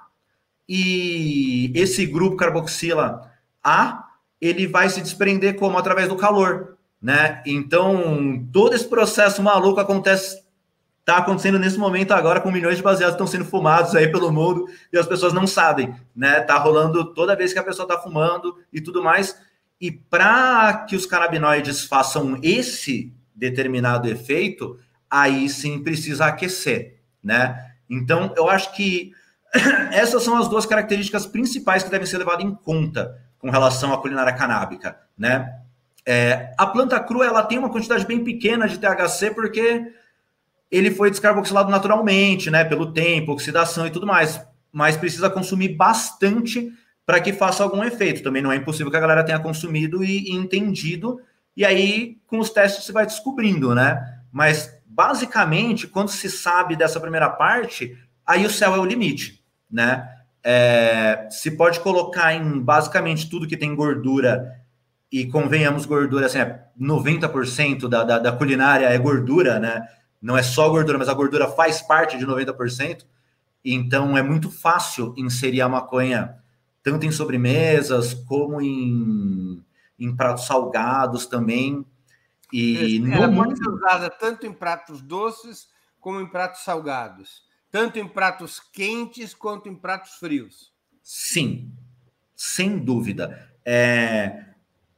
[0.67, 3.31] e esse grupo carboxila
[3.63, 4.05] A,
[4.41, 7.41] ele vai se desprender como através do calor, né?
[7.45, 10.47] Então, todo esse processo maluco acontece
[11.07, 14.67] está acontecendo nesse momento agora com milhões de baseados estão sendo fumados aí pelo mundo
[14.91, 16.41] e as pessoas não sabem, né?
[16.41, 19.39] Tá rolando toda vez que a pessoa está fumando e tudo mais.
[19.79, 24.77] E para que os canabinoides façam esse determinado efeito,
[25.09, 27.71] aí sim precisa aquecer, né?
[27.89, 29.13] Então, eu acho que
[29.93, 34.01] essas são as duas características principais que devem ser levadas em conta com relação à
[34.01, 35.57] culinária canábica, né?
[36.09, 39.91] É, a planta crua ela tem uma quantidade bem pequena de THC porque
[40.71, 44.41] ele foi descarboxilado naturalmente, né, pelo tempo, oxidação e tudo mais,
[44.71, 46.71] mas precisa consumir bastante
[47.05, 48.23] para que faça algum efeito.
[48.23, 51.19] Também não é impossível que a galera tenha consumido e, e entendido,
[51.57, 54.01] e aí com os testes você vai descobrindo, né?
[54.31, 60.07] Mas basicamente, quando se sabe dessa primeira parte, aí o céu é o limite, né?
[60.41, 64.55] É, se pode colocar em basicamente tudo que tem gordura,
[65.11, 69.87] e convenhamos, gordura, assim, é 90% da, da, da culinária é gordura, né?
[70.21, 73.05] Não é só gordura, mas a gordura faz parte de 90%.
[73.63, 76.37] Então é muito fácil inserir a maconha
[76.83, 79.63] tanto em sobremesas como em,
[79.99, 81.85] em pratos salgados também.
[82.51, 85.67] E Ela no pode ser usada tanto em pratos doces
[85.99, 90.71] como em pratos salgados, tanto em pratos quentes quanto em pratos frios.
[91.03, 91.73] Sim,
[92.35, 93.49] sem dúvida.
[93.65, 94.46] É,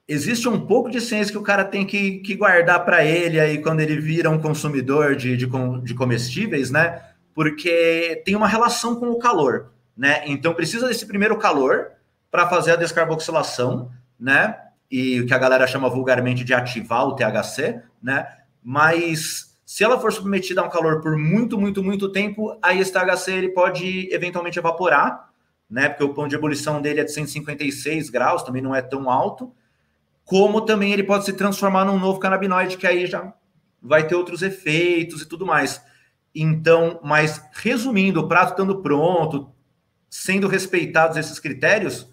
[0.09, 3.61] existe um pouco de ciência que o cara tem que, que guardar para ele aí
[3.61, 5.47] quando ele vira um consumidor de, de,
[5.83, 6.99] de comestíveis, né?
[7.35, 10.23] Porque tem uma relação com o calor, né?
[10.25, 11.91] Então precisa desse primeiro calor
[12.31, 14.57] para fazer a descarboxilação, né?
[14.89, 18.27] E o que a galera chama vulgarmente de ativar o THC, né?
[18.63, 22.91] Mas se ela for submetida a um calor por muito, muito, muito tempo, aí esse
[22.91, 25.29] THC ele pode eventualmente evaporar,
[25.69, 25.87] né?
[25.87, 29.53] Porque o ponto de ebulição dele é de 156 graus, também não é tão alto.
[30.29, 33.33] Como também ele pode se transformar num novo canabinoide, que aí já
[33.81, 35.81] vai ter outros efeitos e tudo mais.
[36.35, 39.51] Então, mas resumindo, o prato estando pronto,
[40.07, 42.07] sendo respeitados esses critérios,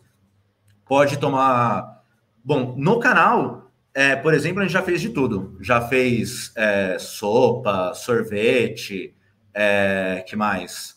[0.86, 2.02] pode tomar.
[2.42, 5.58] Bom, no canal, é, por exemplo, a gente já fez de tudo.
[5.60, 9.14] Já fez é, sopa, sorvete,
[9.52, 10.96] é, que mais?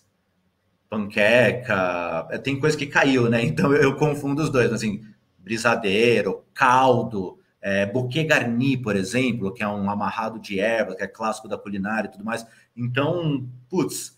[0.89, 2.29] Panqueca.
[2.31, 3.43] É, tem coisa que caiu, né?
[3.45, 4.71] Então eu, confundo os dois.
[4.71, 5.01] Assim,
[5.49, 11.07] brisadeiro, caldo, é, bouquet garni, por exemplo, que é um amarrado de erva, que é
[11.07, 12.45] clássico da culinária e tudo mais.
[12.77, 14.15] Então, putz,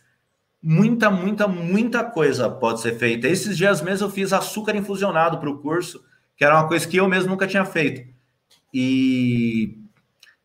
[0.61, 3.29] muita, muita, muita coisa pode ser feita.
[3.29, 6.03] Esses dias mesmo eu fiz açúcar infusionado para o curso,
[6.35, 8.13] que era uma coisa que eu mesmo nunca tinha feito.
[8.73, 9.79] E,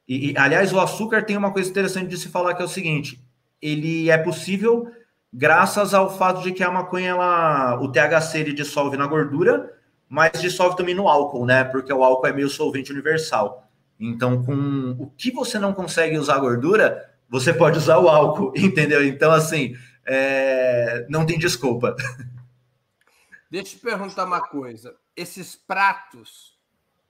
[0.07, 3.21] e, aliás, o açúcar tem uma coisa interessante de se falar que é o seguinte:
[3.61, 4.89] ele é possível
[5.33, 9.76] graças ao fato de que a maconha, ela, o THC ele dissolve na gordura,
[10.09, 11.65] mas dissolve também no álcool, né?
[11.65, 13.69] Porque o álcool é meio solvente universal.
[13.99, 19.05] Então, com o que você não consegue usar gordura, você pode usar o álcool, entendeu?
[19.05, 21.97] Então, assim, é, não tem desculpa.
[23.51, 24.97] Deixa eu te perguntar uma coisa.
[25.17, 26.59] Esses pratos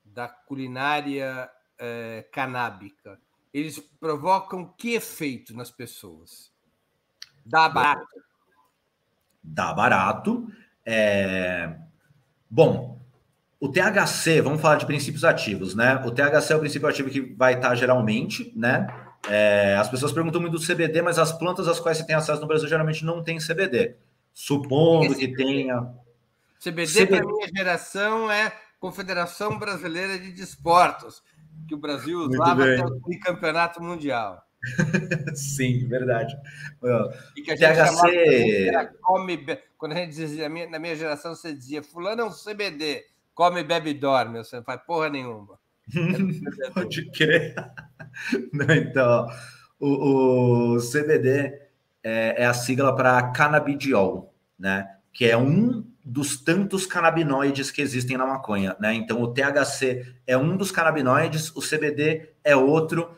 [0.05, 3.19] da culinária é, canábica,
[3.53, 6.51] eles provocam que efeito nas pessoas?
[7.45, 8.07] Dá barato?
[9.43, 10.47] Dá barato.
[10.85, 11.77] É...
[12.49, 12.99] Bom,
[13.59, 15.95] o THC, vamos falar de princípios ativos, né?
[16.05, 18.87] O THC é o princípio ativo que vai estar geralmente, né?
[19.27, 22.39] É, as pessoas perguntam muito do CBD, mas as plantas às quais você tem acesso
[22.39, 23.95] no Brasil geralmente não tem CBD.
[24.33, 25.81] Supondo que tenha.
[26.63, 27.17] CBD, CBD...
[27.17, 31.23] para minha geração é Confederação Brasileira de Desportos,
[31.67, 34.41] que o Brasil usava até o campeonato mundial.
[35.35, 36.35] Sim, verdade.
[37.35, 38.93] E que a gente THC...
[39.01, 39.37] come,
[39.77, 43.91] quando a gente dizia, na minha geração, você dizia, fulano é um CBD, come, bebe
[43.91, 44.39] e dorme.
[44.39, 45.59] Você não faz porra nenhuma.
[46.73, 47.55] Pode crer.
[48.51, 49.27] Não, então,
[49.79, 51.53] o, o CBD
[52.03, 54.89] é, é, a sigla para canabidiol, né?
[55.13, 58.93] Que é um dos tantos canabinoides que existem na maconha, né?
[58.93, 63.15] Então, o THC é um dos canabinoides, o CBD é outro.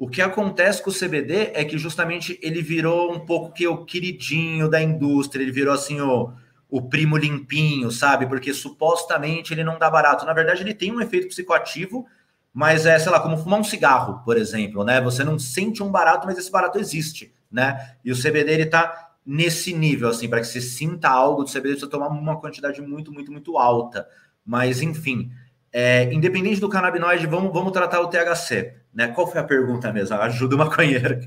[0.00, 3.84] O que acontece com o CBD é que justamente ele virou um pouco que o
[3.84, 6.32] queridinho da indústria, ele virou assim o,
[6.70, 8.26] o primo limpinho, sabe?
[8.26, 10.24] Porque supostamente ele não dá barato.
[10.24, 12.06] Na verdade, ele tem um efeito psicoativo,
[12.50, 15.02] mas é, sei lá, como fumar um cigarro, por exemplo, né?
[15.02, 17.96] Você não sente um barato, mas esse barato existe, né?
[18.02, 21.78] E o CBD ele tá nesse nível, assim, para que você sinta algo do CBD,
[21.78, 24.08] você tomar uma quantidade muito, muito, muito alta.
[24.46, 25.30] Mas, enfim,
[25.72, 29.08] é, independente do canabinoide, vamos, vamos tratar o THC, né?
[29.08, 30.16] Qual foi a pergunta mesmo?
[30.16, 31.20] Ajuda o maconheiro.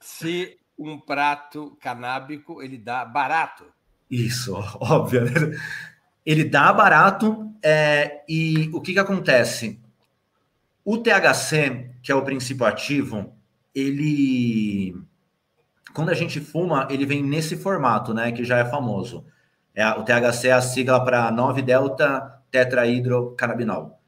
[0.00, 3.64] Se um prato canábico ele dá barato,
[4.10, 5.22] isso, óbvio.
[6.24, 9.80] Ele dá barato é, e o que, que acontece?
[10.84, 13.36] O THC, que é o princípio ativo,
[13.74, 14.94] ele.
[15.92, 18.30] Quando a gente fuma, ele vem nesse formato, né?
[18.30, 19.24] Que já é famoso.
[19.74, 24.00] É, o THC é a sigla para 9-delta tetrahidrocannabinol.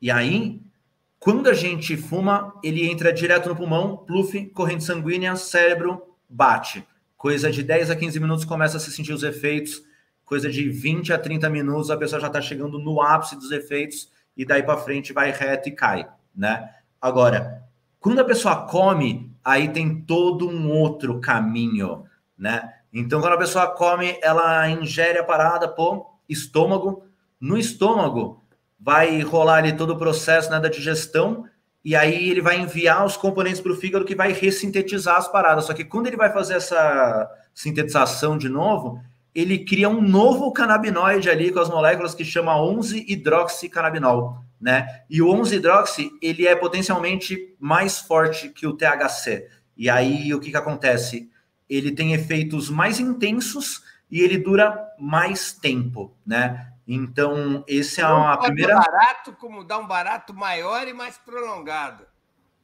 [0.00, 0.60] E aí,
[1.18, 6.86] quando a gente fuma, ele entra direto no pulmão, pluf, corrente sanguínea, cérebro, bate.
[7.16, 9.82] Coisa de 10 a 15 minutos começa a se sentir os efeitos.
[10.24, 14.10] Coisa de 20 a 30 minutos a pessoa já está chegando no ápice dos efeitos
[14.36, 16.70] e daí para frente vai reto e cai, né?
[17.00, 17.62] Agora,
[18.00, 22.04] quando a pessoa come, aí tem todo um outro caminho,
[22.36, 22.74] né?
[22.92, 27.04] Então, quando a pessoa come, ela ingere a parada, pô, estômago.
[27.44, 28.42] No estômago,
[28.80, 31.44] vai rolar ali todo o processo né, da digestão,
[31.84, 35.66] e aí ele vai enviar os componentes para o fígado que vai ressintetizar as paradas.
[35.66, 38.98] Só que quando ele vai fazer essa sintetização de novo,
[39.34, 45.02] ele cria um novo canabinoide ali com as moléculas que chama 11-hidroxicannabinol, né?
[45.10, 49.50] E o 11-hidroxi, ele é potencialmente mais forte que o THC.
[49.76, 51.28] E aí o que que acontece?
[51.68, 56.70] Ele tem efeitos mais intensos e ele dura mais tempo, né?
[56.86, 58.76] Então, esse é uma primeira.
[58.76, 62.04] barato, como dá um barato maior e mais prolongado.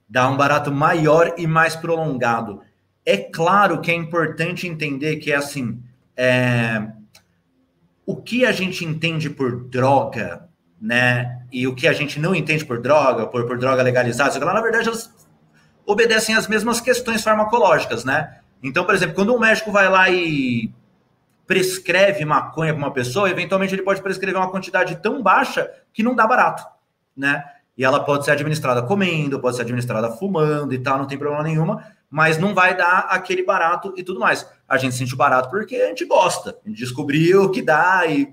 [0.09, 2.63] Dá um barato maior e mais prolongado.
[3.05, 5.83] É claro que é importante entender que é assim.
[6.17, 6.87] É...
[8.05, 10.49] O que a gente entende por droga,
[10.81, 11.45] né?
[11.51, 14.89] E o que a gente não entende por droga, por, por droga legalizada, na verdade,
[14.89, 15.15] elas
[15.87, 18.41] obedecem às mesmas questões farmacológicas, né?
[18.63, 20.73] Então, por exemplo, quando um médico vai lá e
[21.51, 26.15] prescreve maconha para uma pessoa, eventualmente ele pode prescrever uma quantidade tão baixa que não
[26.15, 26.65] dá barato,
[27.17, 27.43] né?
[27.77, 31.43] E ela pode ser administrada comendo, pode ser administrada fumando e tal, não tem problema
[31.43, 34.49] nenhuma, mas não vai dar aquele barato e tudo mais.
[34.69, 38.33] A gente sente barato porque a gente gosta, a gente descobriu que dá e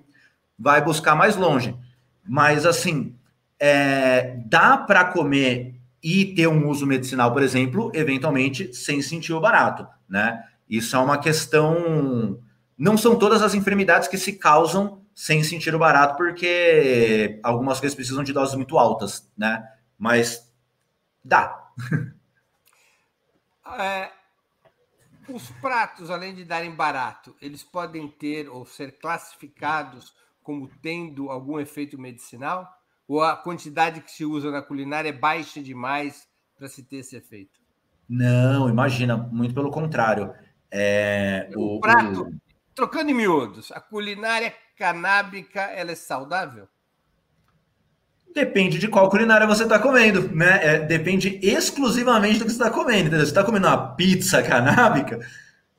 [0.60, 1.76] vai buscar mais longe.
[2.24, 3.16] Mas assim,
[3.60, 9.42] é, dá para comer e ter um uso medicinal, por exemplo, eventualmente sem sentir o
[9.42, 10.44] barato, né?
[10.70, 12.38] Isso é uma questão
[12.78, 17.96] não são todas as enfermidades que se causam sem sentir o barato, porque algumas coisas
[17.96, 19.68] precisam de doses muito altas, né?
[19.98, 20.52] Mas
[21.24, 21.72] dá.
[23.80, 24.10] É,
[25.28, 31.60] os pratos, além de darem barato, eles podem ter ou ser classificados como tendo algum
[31.60, 32.66] efeito medicinal?
[33.06, 36.26] Ou a quantidade que se usa na culinária é baixa demais
[36.58, 37.60] para se ter esse efeito?
[38.08, 40.34] Não, imagina, muito pelo contrário.
[40.72, 42.32] É, o, o prato.
[42.78, 46.68] Trocando em miúdos, a culinária canábica ela é saudável?
[48.36, 50.60] Depende de qual culinária você está comendo, né?
[50.64, 53.08] É, depende exclusivamente do que você está comendo.
[53.08, 53.22] Entendeu?
[53.22, 55.20] Você está comendo uma pizza canábica,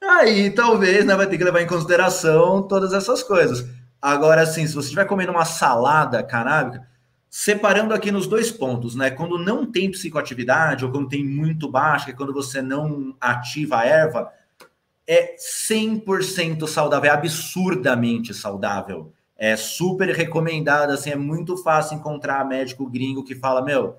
[0.03, 3.65] aí talvez né, vai ter que levar em consideração todas essas coisas.
[4.03, 6.85] Agora, assim, se você estiver comendo uma salada canábica,
[7.31, 9.09] separando aqui nos dois pontos, né?
[9.09, 13.79] Quando não tem psicoatividade ou quando tem muito baixa, que é quando você não ativa
[13.79, 14.33] a erva,
[15.09, 19.11] é 100% saudável, é absurdamente saudável.
[19.39, 23.97] É super recomendado, assim, é muito fácil encontrar médico gringo que fala, meu,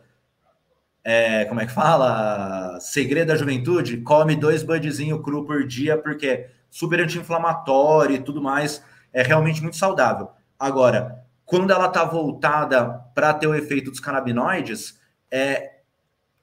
[1.03, 2.79] é, como é que fala?
[2.79, 8.39] Segredo da juventude, come dois budzinho cru por dia, porque é super anti-inflamatório e tudo
[8.39, 10.29] mais, é realmente muito saudável.
[10.59, 14.99] Agora, quando ela está voltada para ter o efeito dos canabinoides,
[15.31, 15.79] é,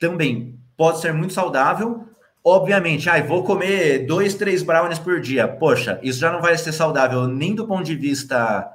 [0.00, 2.08] também pode ser muito saudável,
[2.48, 5.48] Obviamente, ah, vou comer dois, três brownies por dia.
[5.48, 8.70] Poxa, isso já não vai ser saudável nem do ponto de vista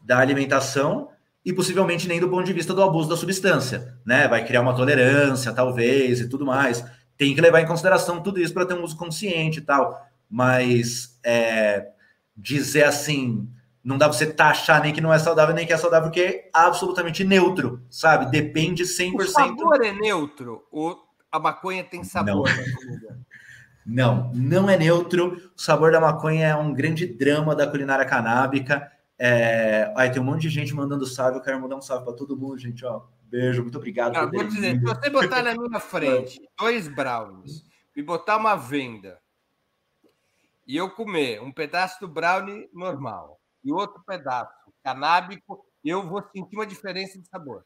[0.00, 1.08] da alimentação
[1.44, 4.28] e possivelmente nem do ponto de vista do abuso da substância, né?
[4.28, 6.84] Vai criar uma tolerância, talvez, e tudo mais.
[7.18, 10.00] Tem que levar em consideração tudo isso para ter um uso consciente e tal.
[10.30, 11.88] Mas é,
[12.36, 13.48] dizer assim,
[13.82, 16.20] não dá pra você taxar nem que não é saudável, nem que é saudável, porque
[16.20, 18.30] é absolutamente neutro, sabe?
[18.30, 19.14] Depende 100%.
[19.16, 20.62] O sabor é neutro.
[20.70, 23.20] O a maconha tem sabor não.
[23.86, 25.50] Não, não é neutro.
[25.56, 28.90] O sabor da maconha é um grande drama da culinária canábica.
[29.18, 29.92] É...
[29.96, 31.38] Aí tem um monte de gente mandando salve.
[31.38, 32.84] Eu quero mandar um salve para todo mundo, gente.
[32.84, 34.14] Ó, beijo, muito obrigado.
[34.14, 37.64] Não, vou dizer, se você botar na minha frente dois brownies
[37.96, 39.18] e botar uma venda
[40.66, 44.52] e eu comer um pedaço do brownie normal e outro pedaço
[44.84, 47.64] canábico, eu vou sentir uma diferença de sabor.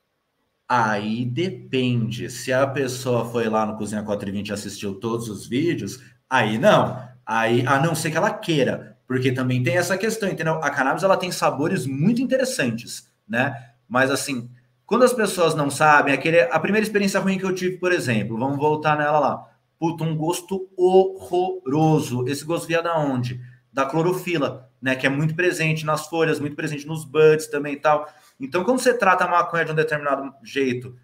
[0.68, 2.30] Aí depende.
[2.30, 7.06] Se a pessoa foi lá no Cozinha 420 e assistiu todos os vídeos, aí não.
[7.26, 10.54] Aí, a não ser que ela queira, porque também tem essa questão, entendeu?
[10.62, 13.54] A cannabis ela tem sabores muito interessantes, né?
[13.88, 14.50] Mas assim,
[14.86, 18.38] quando as pessoas não sabem, aquele, a primeira experiência ruim que eu tive, por exemplo,
[18.38, 19.48] vamos voltar nela lá.
[19.78, 22.26] Puta, um gosto horroroso.
[22.28, 23.40] Esse gosto via da onde?
[23.72, 24.94] Da clorofila, né?
[24.94, 28.06] Que é muito presente nas folhas, muito presente nos buds também e tal.
[28.38, 30.96] Então, quando você trata a maconha de um determinado jeito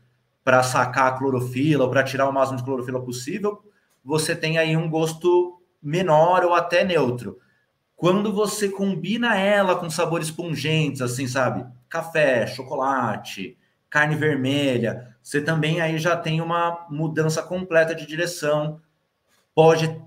[0.42, 3.62] para sacar a clorofila ou para tirar o máximo de clorofila possível,
[4.04, 7.38] você tem aí um gosto menor ou até neutro.
[7.94, 11.66] Quando você combina ela com sabores pungentes, assim, sabe?
[11.88, 13.58] Café, chocolate,
[13.90, 18.80] carne vermelha, você também aí já tem uma mudança completa de direção,
[19.54, 20.00] pode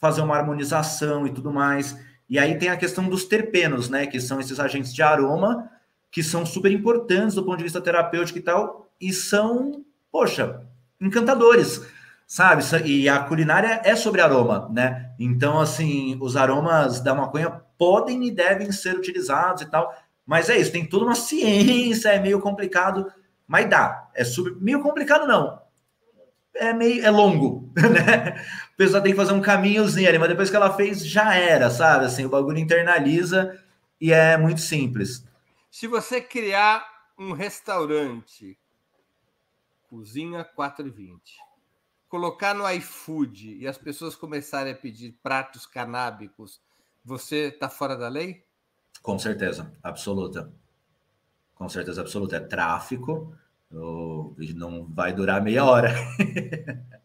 [0.00, 1.98] fazer uma harmonização e tudo mais.
[2.28, 4.06] E aí tem a questão dos terpenos, né?
[4.06, 5.70] Que são esses agentes de aroma
[6.10, 10.62] que são super importantes do ponto de vista terapêutico e tal, e são, poxa,
[11.00, 11.82] encantadores,
[12.26, 12.62] sabe?
[12.84, 15.12] E a culinária é sobre aroma, né?
[15.18, 19.94] Então, assim, os aromas da maconha podem e devem ser utilizados e tal,
[20.26, 23.10] Mas é isso, tem toda uma ciência, é meio complicado,
[23.46, 24.08] mas dá.
[24.14, 24.56] É sub...
[24.60, 25.58] meio complicado, não.
[26.54, 28.34] É meio é longo, né?
[28.74, 31.70] A pessoa tem que fazer um caminhozinho ali, mas depois que ela fez, já era,
[31.70, 32.04] sabe?
[32.04, 33.56] Assim, o bagulho internaliza
[34.00, 35.24] e é muito simples.
[35.70, 36.86] Se você criar
[37.18, 38.58] um restaurante,
[39.88, 41.38] cozinha 420,
[42.08, 46.60] colocar no iFood e as pessoas começarem a pedir pratos canábicos,
[47.04, 48.44] você está fora da lei?
[49.02, 50.52] Com certeza, absoluta.
[51.54, 52.36] Com certeza absoluta.
[52.36, 53.34] É tráfico,
[53.70, 55.92] não vai durar meia hora.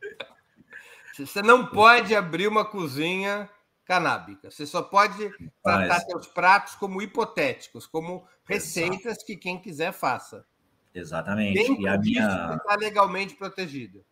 [1.16, 3.48] Você não pode abrir uma cozinha
[3.86, 4.50] canábica.
[4.50, 5.30] Você só pode
[5.62, 6.04] tratar Mas...
[6.06, 9.26] seus pratos como hipotéticos, como receitas Exato.
[9.26, 10.46] que quem quiser faça.
[10.94, 11.56] Exatamente.
[11.56, 14.06] Dentro e a minha está legalmente protegido.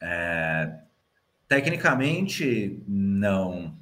[0.00, 0.80] É...
[1.48, 3.76] Tecnicamente, não,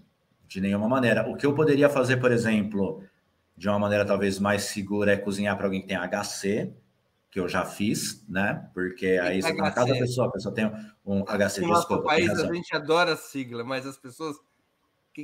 [0.46, 1.28] de nenhuma maneira.
[1.28, 3.04] O que eu poderia fazer, por exemplo,
[3.54, 6.72] de uma maneira talvez mais segura, é cozinhar para alguém que tem HC,
[7.30, 8.66] que eu já fiz, né?
[8.72, 10.72] Porque aí você tá na casa da pessoa, a pessoa tem
[11.04, 11.60] um HC.
[11.60, 14.36] No nosso país a gente adora a sigla, mas as pessoas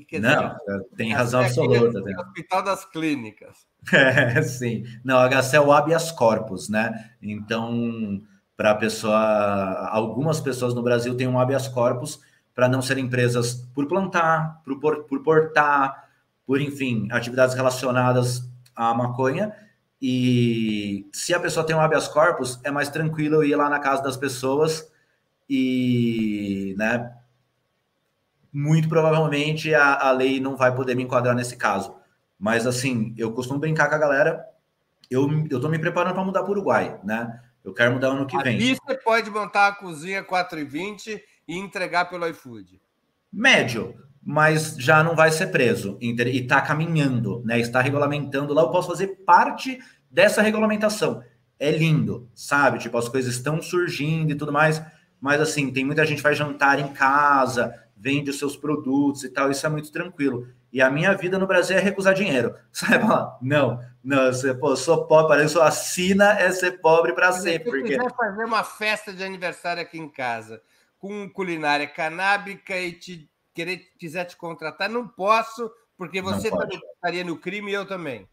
[0.01, 2.03] que, que não, dizer, tem razão absoluta.
[2.03, 2.16] Tem.
[2.16, 3.66] Hospital das Clínicas.
[3.92, 4.84] É, sim.
[5.05, 7.11] Não, HC é o habeas corpus, né?
[7.20, 8.22] Então,
[8.57, 12.18] para a pessoa, algumas pessoas no Brasil têm um habeas corpus
[12.55, 16.09] para não serem presas por plantar, por, por portar,
[16.47, 19.55] por, enfim, atividades relacionadas à maconha.
[20.01, 24.03] E se a pessoa tem um habeas corpus, é mais tranquilo ir lá na casa
[24.03, 24.90] das pessoas
[25.49, 27.12] e, né,
[28.55, 31.92] muito provavelmente a, a lei não vai poder me enquadrar nesse caso.
[32.38, 34.44] Mas, assim, eu costumo brincar com a galera,
[35.11, 37.40] eu, eu tô me preparando para mudar para o Uruguai, né?
[37.64, 38.55] Eu quero mudar ano que vem.
[38.55, 42.80] Ali você pode montar a cozinha 420 e entregar pelo iFood.
[43.32, 47.59] Médio, mas já não vai ser preso e está caminhando, né?
[47.59, 48.62] Está regulamentando lá.
[48.62, 51.24] Eu posso fazer parte dessa regulamentação.
[51.59, 52.78] É lindo, sabe?
[52.78, 54.82] Tipo, as coisas estão surgindo e tudo mais,
[55.20, 57.74] mas assim, tem muita gente que vai jantar em casa,
[58.05, 60.46] vende os seus produtos e tal, isso é muito tranquilo.
[60.70, 62.55] E a minha vida no Brasil é recusar dinheiro.
[62.70, 63.02] Sabe?
[63.40, 67.64] Não, não, você, pô, sou pobre, parece assina é ser pobre para sempre.
[67.64, 67.96] Se porque...
[67.96, 70.61] quiser fazer uma festa de aniversário aqui em casa,
[70.98, 77.24] com culinária canábica e te querer, quiser te contratar, não posso, porque você também estaria
[77.24, 78.28] no crime e eu também.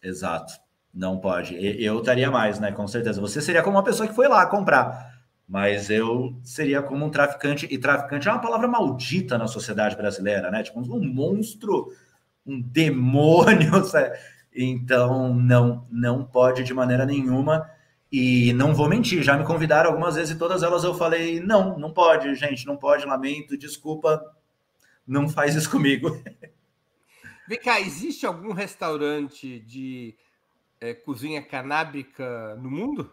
[0.00, 0.52] Exato.
[0.94, 1.56] Não pode.
[1.84, 2.70] Eu estaria mais, né?
[2.70, 3.20] Com certeza.
[3.20, 5.15] Você seria como uma pessoa que foi lá comprar.
[5.48, 10.50] Mas eu seria como um traficante, e traficante é uma palavra maldita na sociedade brasileira,
[10.50, 10.62] né?
[10.62, 11.92] Tipo, um monstro,
[12.44, 13.82] um demônio.
[13.86, 14.18] Sabe?
[14.54, 17.70] Então, não, não pode de maneira nenhuma.
[18.10, 21.78] E não vou mentir, já me convidaram algumas vezes e todas elas eu falei: não,
[21.78, 24.22] não pode, gente, não pode, lamento, desculpa,
[25.06, 26.10] não faz isso comigo.
[27.48, 30.16] Vem cá, existe algum restaurante de
[30.80, 33.12] é, cozinha canábica no mundo?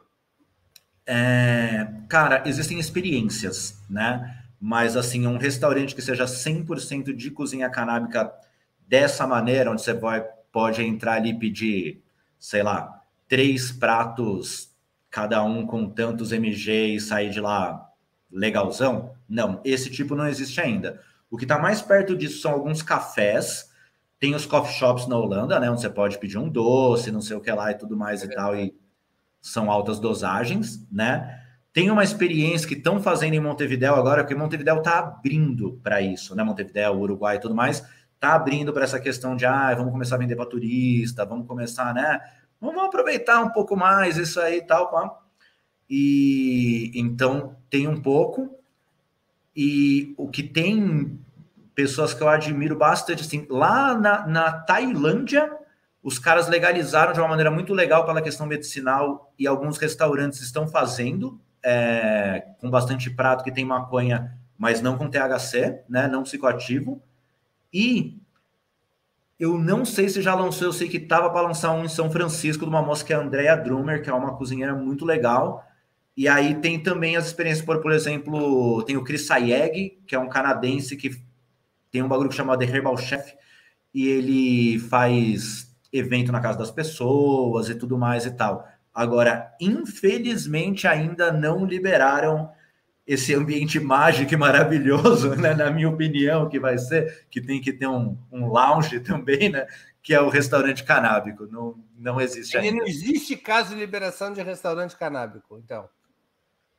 [1.05, 4.43] É, cara, existem experiências, né?
[4.59, 8.33] Mas, assim, um restaurante que seja 100% de cozinha canábica
[8.87, 12.01] dessa maneira, onde você vai, pode entrar ali e pedir,
[12.39, 14.71] sei lá, três pratos
[15.09, 17.89] cada um com tantos mg e sair de lá
[18.31, 19.13] legalzão?
[19.27, 21.01] Não, esse tipo não existe ainda.
[21.29, 23.71] O que está mais perto disso são alguns cafés.
[24.19, 25.69] Tem os coffee shops na Holanda, né?
[25.69, 28.25] Onde você pode pedir um doce, não sei o que lá e tudo mais é
[28.25, 28.73] e tal, e
[29.43, 31.41] são altas dosagens, né?
[31.73, 36.33] Tem uma experiência que estão fazendo em Montevidéu agora, porque Montevidéu está abrindo para isso,
[36.33, 36.43] né?
[36.43, 37.85] Montevidéu, Uruguai e tudo mais,
[38.15, 41.93] está abrindo para essa questão de ah, vamos começar a vender para turista, vamos começar,
[41.93, 42.21] né?
[42.61, 44.89] Vamos aproveitar um pouco mais isso aí e tal.
[44.89, 45.19] Pá.
[45.89, 48.57] E então tem um pouco.
[49.53, 51.19] E o que tem
[51.75, 55.51] pessoas que eu admiro bastante, assim, lá na, na Tailândia,
[56.03, 60.67] os caras legalizaram de uma maneira muito legal pela questão medicinal e alguns restaurantes estão
[60.67, 67.01] fazendo é, com bastante prato que tem maconha, mas não com THC, né, não psicoativo.
[67.73, 68.19] E
[69.39, 72.11] eu não sei se já lançou, eu sei que estava para lançar um em São
[72.11, 75.65] Francisco de uma moça que é a Andrea Drummer, que é uma cozinheira muito legal.
[76.15, 80.19] E aí tem também as experiências, por, por exemplo, tem o Chris Sayeg, que é
[80.19, 81.11] um canadense que
[81.89, 83.33] tem um bagulho chamado Herbal Chef,
[83.93, 88.67] e ele faz evento na casa das pessoas e tudo mais e tal.
[88.93, 92.49] Agora, infelizmente, ainda não liberaram
[93.05, 97.73] esse ambiente mágico e maravilhoso, né, na minha opinião, que vai ser, que tem que
[97.73, 99.67] ter um, um lounge também, né,
[100.01, 101.45] que é o restaurante canábico.
[101.47, 102.77] Não, não existe ainda.
[102.77, 105.87] Não existe caso de liberação de restaurante canábico, então?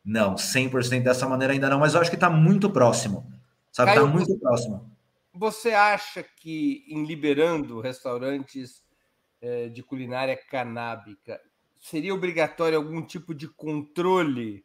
[0.04, 3.26] Não, 100% dessa maneira ainda não, mas eu acho que está muito próximo.
[3.72, 4.90] Sabe, está muito próximo.
[5.32, 8.83] Você acha que em liberando restaurantes
[9.44, 11.38] é, de culinária canábica,
[11.78, 14.64] seria obrigatório algum tipo de controle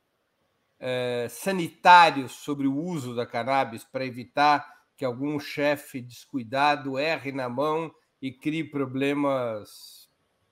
[0.79, 4.65] é, sanitário sobre o uso da cannabis para evitar
[4.95, 10.09] que algum chefe descuidado erre na mão e crie problemas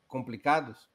[0.07, 0.89] complicados?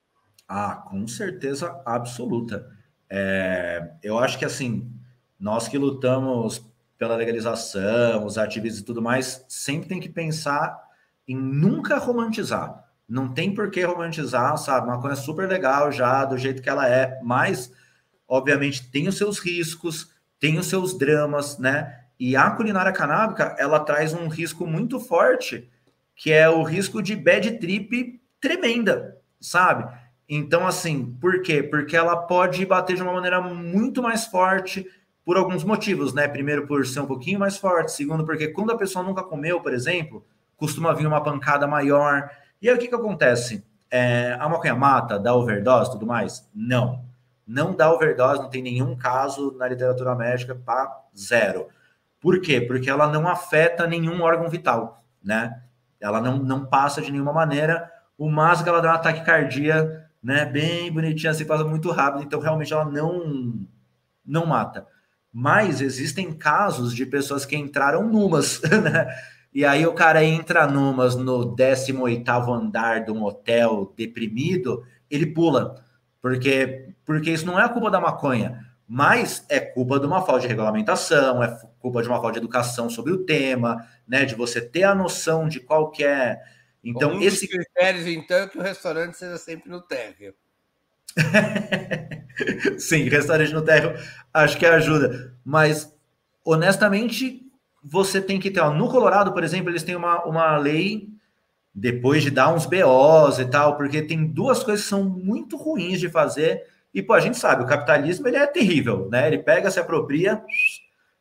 [0.46, 2.70] Ah, com certeza absoluta.
[3.08, 4.94] É, eu acho que assim,
[5.40, 6.62] nós que lutamos
[6.98, 10.78] pela legalização, os ativistas e tudo mais, sempre tem que pensar
[11.26, 12.91] em nunca romantizar.
[13.12, 14.86] Não tem por que romantizar, sabe?
[14.86, 17.70] Uma coisa super legal já, do jeito que ela é, mas,
[18.26, 20.10] obviamente, tem os seus riscos,
[20.40, 22.04] tem os seus dramas, né?
[22.18, 25.70] E a culinária canábica, ela traz um risco muito forte,
[26.16, 29.92] que é o risco de bad trip tremenda, sabe?
[30.26, 31.62] Então, assim, por quê?
[31.62, 34.86] Porque ela pode bater de uma maneira muito mais forte
[35.22, 36.26] por alguns motivos, né?
[36.26, 37.92] Primeiro, por ser um pouquinho mais forte.
[37.92, 40.24] Segundo, porque quando a pessoa nunca comeu, por exemplo,
[40.56, 42.30] costuma vir uma pancada maior.
[42.62, 43.64] E aí o que, que acontece?
[43.90, 46.48] É, a maconha mata, dá overdose tudo mais?
[46.54, 47.04] Não.
[47.44, 51.66] Não dá overdose, não tem nenhum caso na literatura médica para zero.
[52.20, 52.60] Por quê?
[52.60, 55.60] Porque ela não afeta nenhum órgão vital, né?
[56.00, 57.90] Ela não, não passa de nenhuma maneira.
[58.16, 59.92] O máximo que ela dá um ataque cardíaco,
[60.22, 60.44] né?
[60.44, 62.22] Bem bonitinha, assim, passa muito rápido.
[62.22, 63.66] Então, realmente, ela não,
[64.24, 64.86] não mata.
[65.32, 69.12] Mas existem casos de pessoas que entraram numas, né?
[69.54, 75.84] E aí o cara entra numas no 18º andar de um hotel deprimido, ele pula.
[76.22, 80.42] Porque, porque isso não é a culpa da maconha, mas é culpa de uma falta
[80.42, 84.24] de regulamentação, é culpa de uma falta de educação sobre o tema, né?
[84.24, 86.40] De você ter a noção de qual que é.
[86.82, 87.48] Então, um esse.
[87.48, 90.34] critérios, então, é que o restaurante seja sempre no térreo.
[92.78, 93.94] Sim, restaurante no térreo
[94.32, 95.36] acho que ajuda.
[95.44, 95.94] Mas,
[96.44, 97.42] honestamente,
[97.82, 98.60] você tem que ter.
[98.60, 101.08] Ó, no Colorado, por exemplo, eles têm uma, uma lei
[101.74, 105.98] depois de dar uns BOs e tal, porque tem duas coisas que são muito ruins
[105.98, 106.62] de fazer.
[106.92, 109.26] E, pô, a gente sabe, o capitalismo ele é terrível, né?
[109.26, 110.42] Ele pega, se apropria,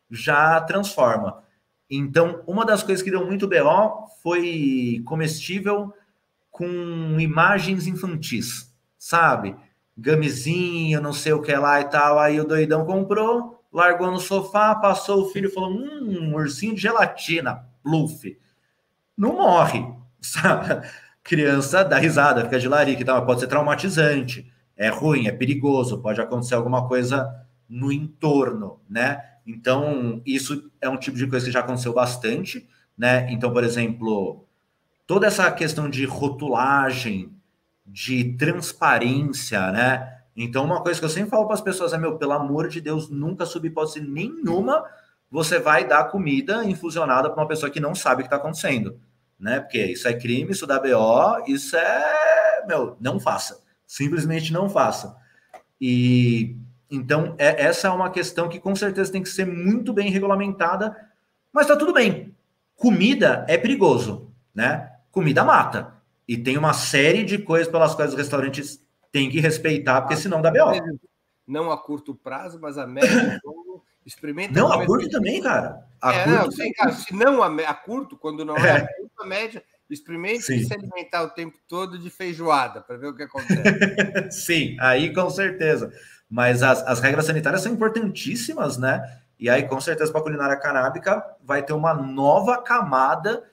[0.10, 1.42] já transforma.
[1.90, 5.94] Então, uma das coisas que deu muito BO foi comestível
[6.50, 9.56] com imagens infantis, sabe?
[9.98, 12.20] Gamezinho, não sei o que lá e tal.
[12.20, 16.76] Aí o doidão comprou, largou no sofá, passou o filho e falou: Hum, um ursinho
[16.76, 18.38] de gelatina, bluff.
[19.18, 19.86] Não morre,
[20.22, 20.88] sabe?
[21.24, 26.02] Criança dá risada, fica de larica e tal, pode ser traumatizante, é ruim, é perigoso,
[26.02, 27.32] pode acontecer alguma coisa
[27.70, 29.24] no entorno, né?
[29.46, 32.68] Então, isso é um tipo de coisa que já aconteceu bastante,
[32.98, 33.32] né?
[33.32, 34.46] Então, por exemplo,
[35.06, 37.32] toda essa questão de rotulagem,
[37.86, 40.21] de transparência, né?
[40.44, 42.82] Então, uma coisa que eu sempre falo para as pessoas é, meu, pelo amor de
[42.82, 44.84] Deus, nunca sob hipótese nenhuma
[45.30, 49.00] você vai dar comida infusionada para uma pessoa que não sabe o que está acontecendo,
[49.40, 49.60] né?
[49.60, 53.62] Porque isso é crime, isso dá BO, isso é, meu, não faça.
[53.86, 55.16] Simplesmente não faça.
[55.80, 56.58] E
[56.90, 60.98] então, é, essa é uma questão que com certeza tem que ser muito bem regulamentada,
[61.54, 62.36] mas tá tudo bem.
[62.76, 64.92] Comida é perigoso, né?
[65.12, 65.94] Comida mata.
[66.28, 68.82] E tem uma série de coisas pelas quais os restaurantes
[69.12, 70.72] tem que respeitar, porque senão dá B.O.
[71.48, 73.10] Não a curto prazo, mas a médio
[74.06, 74.54] experimenta.
[74.54, 75.86] Não, a curto também, cara.
[76.02, 78.88] A é, curto não, cara, se não a, a, curto, quando não é, é a
[78.88, 80.64] curto, a média, experimente sim.
[80.64, 84.32] se alimentar o tempo todo de feijoada, para ver o que acontece.
[84.32, 85.92] sim, aí com certeza.
[86.30, 89.20] Mas as, as regras sanitárias são importantíssimas, né?
[89.38, 93.44] E aí, com certeza, para a culinária canábica vai ter uma nova camada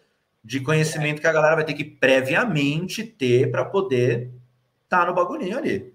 [0.45, 4.31] de conhecimento que a galera vai ter que previamente ter para poder
[4.89, 5.95] tá no bagulhinho ali.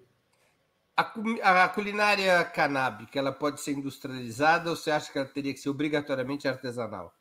[0.96, 5.60] A, a, culinária canábica, ela pode ser industrializada ou você acha que ela teria que
[5.60, 7.12] ser obrigatoriamente artesanal?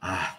[0.00, 0.38] Ah,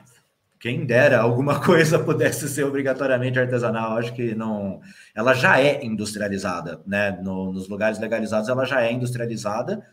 [0.57, 3.97] quem dera alguma coisa pudesse ser obrigatoriamente artesanal.
[3.97, 4.81] Acho que não.
[5.13, 7.11] Ela já é industrializada, né?
[7.21, 9.85] No, nos lugares legalizados, ela já é industrializada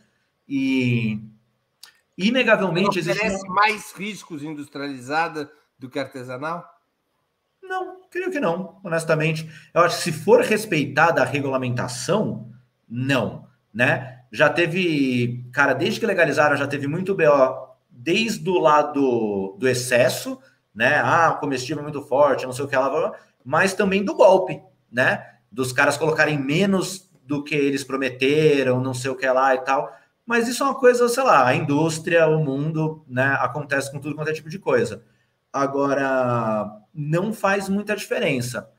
[0.47, 1.19] e
[2.17, 3.17] inegavelmente existe.
[3.19, 3.55] Oferece uma...
[3.55, 6.72] mais riscos industrializada do que artesanal?
[7.63, 9.49] Não, creio que não, honestamente.
[9.73, 12.51] Eu acho que se for respeitada a regulamentação,
[12.87, 14.19] não, né?
[14.31, 17.23] Já teve, cara, desde que legalizaram, já teve muito BO,
[17.89, 20.39] desde o lado do excesso,
[20.75, 20.99] né?
[21.03, 24.61] Ah, comestível é muito forte, não sei o que ela, mas também do golpe,
[24.91, 25.25] né?
[25.49, 29.89] Dos caras colocarem menos do que eles prometeram, não sei o que lá e tal.
[30.25, 33.37] Mas isso é uma coisa, sei lá, a indústria, o mundo, né?
[33.39, 35.03] Acontece com tudo quanto é tipo de coisa.
[35.53, 38.69] Agora, não faz muita diferença.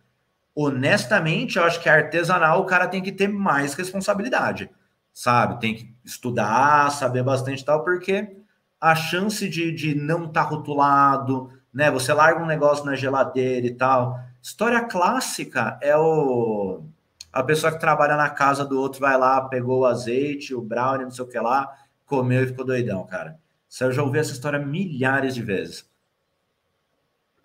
[0.55, 4.69] Honestamente, eu acho que artesanal o cara tem que ter mais responsabilidade,
[5.13, 5.61] sabe?
[5.61, 8.37] Tem que estudar, saber bastante tal, porque
[8.81, 11.91] a chance de, de não estar tá rotulado, né?
[11.91, 14.19] Você larga um negócio na geladeira e tal.
[14.43, 16.85] História clássica é o
[17.33, 21.05] a pessoa que trabalha na casa do outro vai lá, pegou o azeite, o brownie,
[21.05, 21.69] não sei o que lá,
[22.07, 23.41] comeu e ficou doidão, cara.
[23.69, 25.85] Isso eu já ouvi essa história milhares de vezes.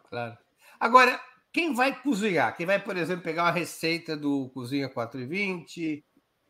[0.09, 0.37] Claro.
[0.79, 1.19] Agora,
[1.51, 2.55] quem vai cozinhar?
[2.55, 6.03] Quem vai, por exemplo, pegar uma receita do Cozinha 420,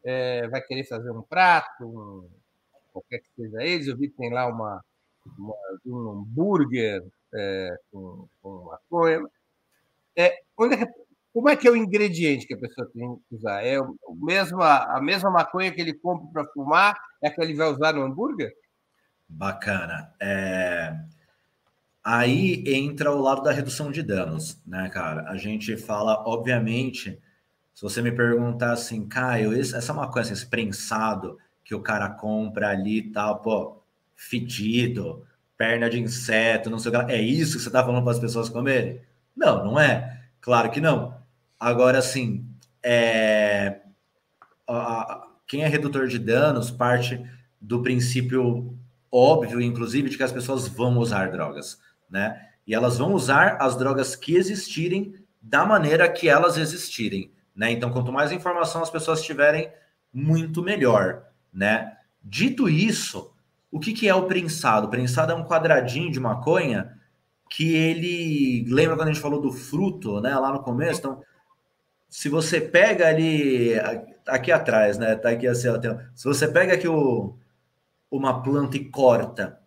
[0.03, 2.30] é, vai querer fazer um prato, um,
[2.91, 3.88] qualquer que seja eles.
[3.88, 4.84] Eu vi que tem lá uma,
[5.38, 5.55] uma
[5.86, 7.03] um hambúrguer
[7.34, 9.22] é, com, com maconha.
[10.16, 10.91] É, onde é que,
[11.34, 13.64] como é que é o ingrediente que a pessoa tem que usar?
[13.64, 17.53] É o mesmo, a mesma maconha que ele compra para fumar é a que ele
[17.53, 18.51] vai usar no hambúrguer?
[19.28, 20.14] Bacana.
[20.20, 20.93] É...
[22.04, 25.30] Aí entra o lado da redução de danos, né, cara?
[25.30, 27.20] A gente fala, obviamente,
[27.74, 32.70] se você me perguntar assim, Caio, essa maconha, assim, esse prensado que o cara compra
[32.70, 33.82] ali e tal, pô,
[34.16, 35.26] fedido,
[35.58, 38.20] perna de inseto, não sei o que, é isso que você tá falando para as
[38.20, 39.02] pessoas comerem?
[39.36, 40.22] Não, não é.
[40.41, 41.18] Claro que não.
[41.60, 42.45] Agora, assim,
[42.82, 43.82] é...
[45.45, 47.22] quem é redutor de danos parte
[47.62, 48.78] do princípio
[49.12, 51.80] óbvio, inclusive, de que as pessoas vão usar drogas,
[52.10, 52.47] né?
[52.66, 57.72] E elas vão usar as drogas que existirem da maneira que elas existirem, né?
[57.72, 59.72] Então, quanto mais informação as pessoas tiverem,
[60.14, 61.97] muito melhor, né?
[62.24, 63.34] Dito isso,
[63.72, 64.88] o que, que é o prensado?
[64.88, 66.97] O prensado é um quadradinho de maconha
[67.49, 70.36] que ele lembra quando a gente falou do fruto, né?
[70.36, 71.22] Lá no começo, então
[72.10, 73.74] se você pega ali
[74.28, 75.16] aqui atrás, né?
[75.16, 75.80] Tá aqui assim, ó,
[76.16, 77.38] se você pega aqui o,
[78.10, 79.59] uma planta e corta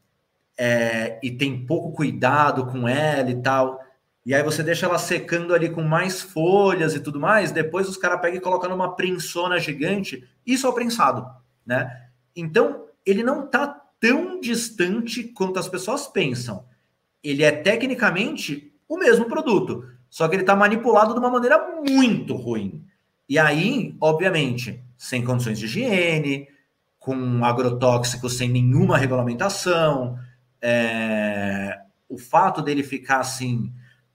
[0.64, 3.80] é, e tem pouco cuidado com ela e tal,
[4.24, 7.96] e aí você deixa ela secando ali com mais folhas e tudo mais, depois os
[7.96, 11.26] caras pegam e colocam numa prensona gigante, isso é o prensado,
[11.66, 12.06] né?
[12.36, 13.66] Então, ele não tá
[13.98, 16.64] tão distante quanto as pessoas pensam.
[17.24, 22.36] Ele é tecnicamente o mesmo produto, só que ele está manipulado de uma maneira muito
[22.36, 22.84] ruim.
[23.28, 26.46] E aí, obviamente, sem condições de higiene,
[27.00, 30.16] com agrotóxicos sem nenhuma regulamentação,
[30.62, 33.72] é, o fato dele ficar assim,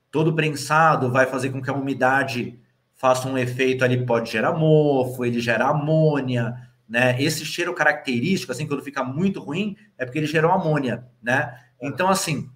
[0.09, 2.57] todo prensado, vai fazer com que a umidade
[2.95, 6.55] faça um efeito ali, pode gerar mofo, ele gera amônia,
[6.87, 7.21] né?
[7.21, 11.59] Esse cheiro característico, assim, quando fica muito ruim, é porque ele gerou amônia, né?
[11.79, 12.49] Então, assim,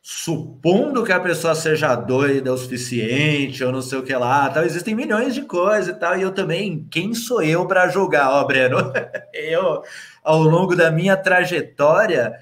[0.00, 4.62] supondo que a pessoa seja doida o suficiente, ou não sei o que lá, tal,
[4.62, 8.44] existem milhões de coisas e tal, e eu também, quem sou eu para julgar, ó,
[8.44, 8.92] Breno?
[9.32, 9.82] eu,
[10.22, 12.34] ao longo da minha trajetória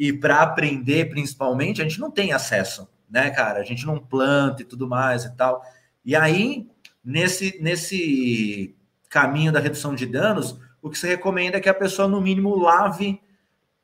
[0.00, 3.60] e para aprender principalmente, a gente não tem acesso, né, cara?
[3.60, 5.62] A gente não planta e tudo mais e tal.
[6.02, 6.66] E aí,
[7.04, 8.74] nesse, nesse
[9.10, 12.56] caminho da redução de danos, o que se recomenda é que a pessoa, no mínimo,
[12.56, 13.20] lave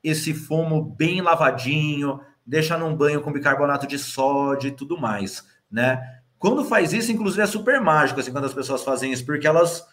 [0.03, 6.01] esse fumo bem lavadinho, deixa num banho com bicarbonato de sódio e tudo mais, né?
[6.39, 9.85] Quando faz isso, inclusive, é super mágico, assim, quando as pessoas fazem isso, porque elas,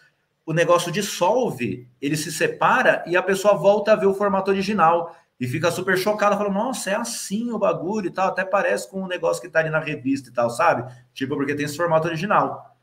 [0.43, 5.15] o negócio dissolve, ele se separa e a pessoa volta a ver o formato original
[5.39, 9.01] e fica super chocada, fala, nossa, é assim o bagulho e tal, até parece com
[9.01, 10.89] o um negócio que tá ali na revista e tal, sabe?
[11.13, 12.77] Tipo, porque tem esse formato original.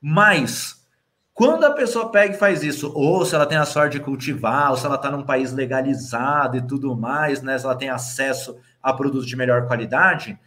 [0.00, 0.86] Mas,
[1.34, 4.70] quando a pessoa pega e faz isso, ou se ela tem a sorte de cultivar,
[4.70, 7.58] ou se ela está num país legalizado e tudo mais, né?
[7.58, 10.38] Se ela tem acesso a produtos de melhor qualidade,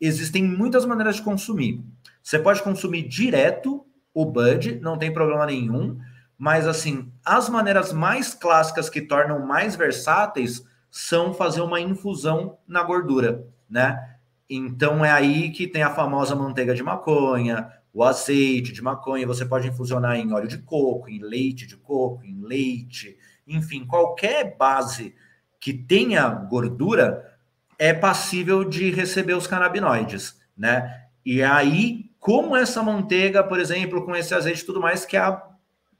[0.00, 1.84] existem muitas maneiras de consumir.
[2.22, 5.98] Você pode consumir direto o bud, não tem problema nenhum,
[6.38, 10.64] mas assim, as maneiras mais clássicas que tornam mais versáteis
[10.96, 14.16] são fazer uma infusão na gordura, né?
[14.48, 19.44] Então é aí que tem a famosa manteiga de maconha, o azeite de maconha, você
[19.44, 25.16] pode infusionar em óleo de coco, em leite de coco, em leite, enfim, qualquer base
[25.58, 27.38] que tenha gordura
[27.76, 31.06] é passível de receber os canabinoides, né?
[31.26, 35.42] E aí, como essa manteiga, por exemplo, com esse azeite e tudo mais, que a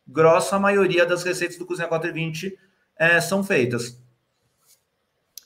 [0.07, 2.57] grossa maioria das receitas do Cozinha 420
[2.97, 4.04] é, são feitas.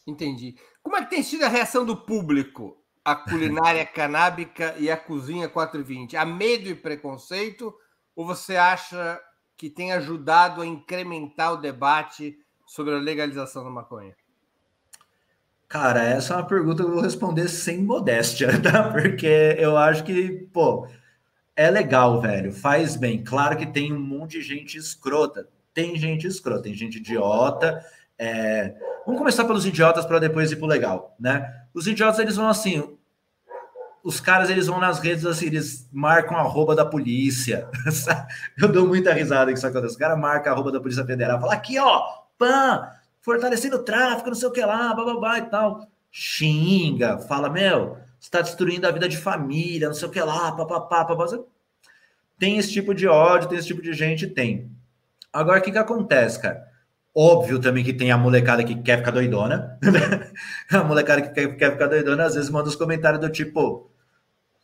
[0.08, 0.56] Entendi.
[0.82, 5.50] Como é que tem sido a reação do público a culinária canábica e a cozinha
[5.50, 6.16] 420?
[6.16, 7.74] Há medo e preconceito?
[8.16, 9.20] Ou você acha
[9.54, 14.16] que tem ajudado a incrementar o debate sobre a legalização da maconha?
[15.68, 18.90] Cara, essa é uma pergunta que eu vou responder sem modéstia, tá?
[18.90, 20.88] Porque eu acho que, pô,
[21.54, 23.22] é legal, velho, faz bem.
[23.22, 25.46] Claro que tem um monte de gente escrota.
[25.74, 27.84] Tem gente escrota, tem gente idiota.
[28.18, 28.74] É...
[29.04, 31.62] Vamos começar pelos idiotas para depois ir pro legal, né?
[31.72, 32.98] Os idiotas, eles vão assim,
[34.02, 37.68] os caras eles vão nas redes assim, eles marcam a arroba da polícia.
[38.56, 39.92] Eu dou muita risada que isso acontece.
[39.92, 42.02] Os caras marcam a arroba da Polícia Federal, fala aqui, ó,
[42.36, 42.88] pan,
[43.20, 45.86] fortalecendo o tráfico, não sei o que lá, bababá e tal.
[46.10, 51.04] Xinga, fala, meu, está destruindo a vida de família, não sei o que lá, papapá,
[51.04, 51.38] papapá.
[52.38, 54.70] Tem esse tipo de ódio, tem esse tipo de gente, tem.
[55.32, 56.66] Agora, o que que acontece, cara?
[57.14, 59.78] Óbvio também que tem a molecada que quer ficar doidona.
[60.70, 63.90] a molecada que quer, quer ficar doidona, às vezes manda os comentários do tipo: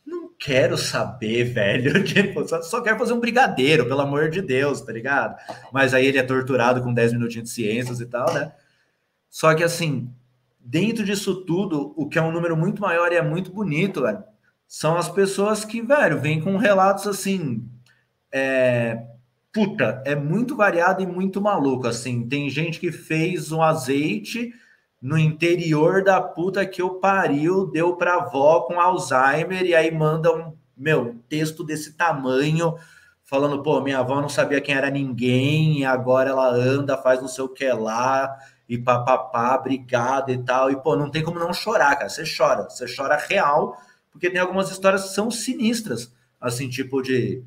[0.05, 2.03] Não quero saber, velho.
[2.05, 5.35] Tipo, só, só quero fazer um brigadeiro, pelo amor de Deus, tá ligado?
[5.73, 8.53] Mas aí ele é torturado com 10 minutinhos de ciências e tal, né?
[9.29, 10.09] Só que assim,
[10.59, 14.23] dentro disso tudo, o que é um número muito maior e é muito bonito, velho,
[14.67, 17.69] são as pessoas que, velho, vêm com relatos assim.
[18.31, 19.05] É,
[19.55, 22.27] puta, é muito variado e muito maluco, assim.
[22.27, 24.53] Tem gente que fez um azeite
[25.01, 30.35] no interior da puta que o pariu, deu pra avó com Alzheimer e aí manda
[30.35, 32.75] um, meu, texto desse tamanho
[33.23, 37.29] falando, pô, minha avó não sabia quem era ninguém e agora ela anda, faz não
[37.29, 38.37] sei o que lá
[38.67, 40.69] e papapá, obrigado e tal.
[40.69, 42.09] E, pô, não tem como não chorar, cara.
[42.09, 43.77] Você chora, você chora real,
[44.11, 47.41] porque tem algumas histórias que são sinistras, assim, tipo de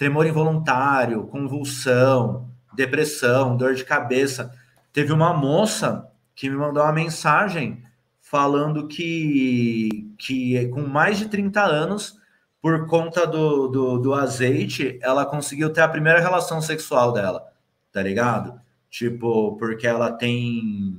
[0.00, 4.50] tremor involuntário, convulsão, depressão, dor de cabeça.
[4.94, 7.84] Teve uma moça que me mandou uma mensagem
[8.18, 12.18] falando que, que com mais de 30 anos,
[12.62, 17.52] por conta do, do, do azeite, ela conseguiu ter a primeira relação sexual dela,
[17.92, 18.58] tá ligado?
[18.88, 20.98] Tipo, porque ela tem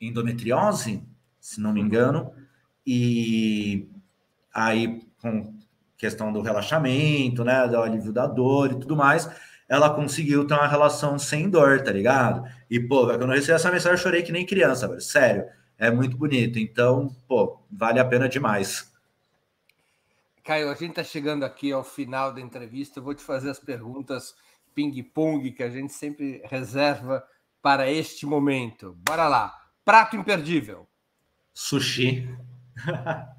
[0.00, 1.04] endometriose,
[1.38, 2.32] se não me engano,
[2.84, 3.88] e
[4.52, 5.55] aí com
[5.96, 9.28] questão do relaxamento, né, do alívio da dor e tudo mais,
[9.68, 12.48] ela conseguiu ter uma relação sem dor, tá ligado?
[12.70, 15.00] E, pô, quando eu recebi essa mensagem, eu chorei que nem criança, velho.
[15.00, 15.46] Sério,
[15.78, 16.58] é muito bonito.
[16.58, 18.92] Então, pô, vale a pena demais.
[20.44, 23.00] Caio, a gente tá chegando aqui ao final da entrevista.
[23.00, 24.34] Eu vou te fazer as perguntas
[24.74, 27.24] ping-pong que a gente sempre reserva
[27.60, 28.96] para este momento.
[29.04, 29.52] Bora lá.
[29.84, 30.86] Prato imperdível.
[31.52, 32.28] Sushi.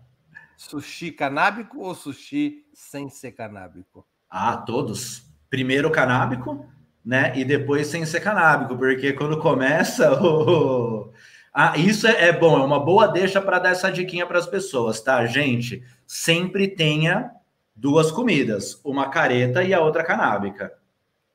[0.57, 4.07] Sushi canábico ou sushi sem ser canábico?
[4.27, 5.23] Ah, todos.
[5.51, 6.65] Primeiro canábico,
[7.05, 7.31] né?
[7.35, 11.13] E depois sem ser canábico, porque quando começa o.
[11.53, 14.47] Ah, isso é, é bom, é uma boa deixa para dar essa diquinha para as
[14.47, 15.83] pessoas, tá, gente?
[16.07, 17.31] Sempre tenha
[17.75, 20.73] duas comidas, uma careta e a outra canábica.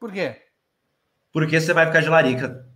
[0.01, 0.43] Por quê?
[1.33, 2.67] Porque você vai ficar de larica.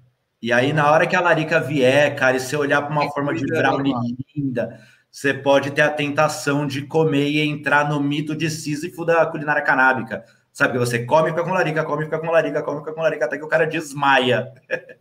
[0.40, 3.10] E aí, na hora que a larica vier, cara, e você olhar para uma é
[3.10, 3.94] forma de brownie
[4.34, 4.80] linda,
[5.16, 9.62] você pode ter a tentação de comer e entrar no mito de Sísifo da culinária
[9.62, 10.22] canábica.
[10.52, 13.24] Sabe que você come, fica com larica, come, fica com larica, come, fica com larica,
[13.24, 14.52] até que o cara desmaia.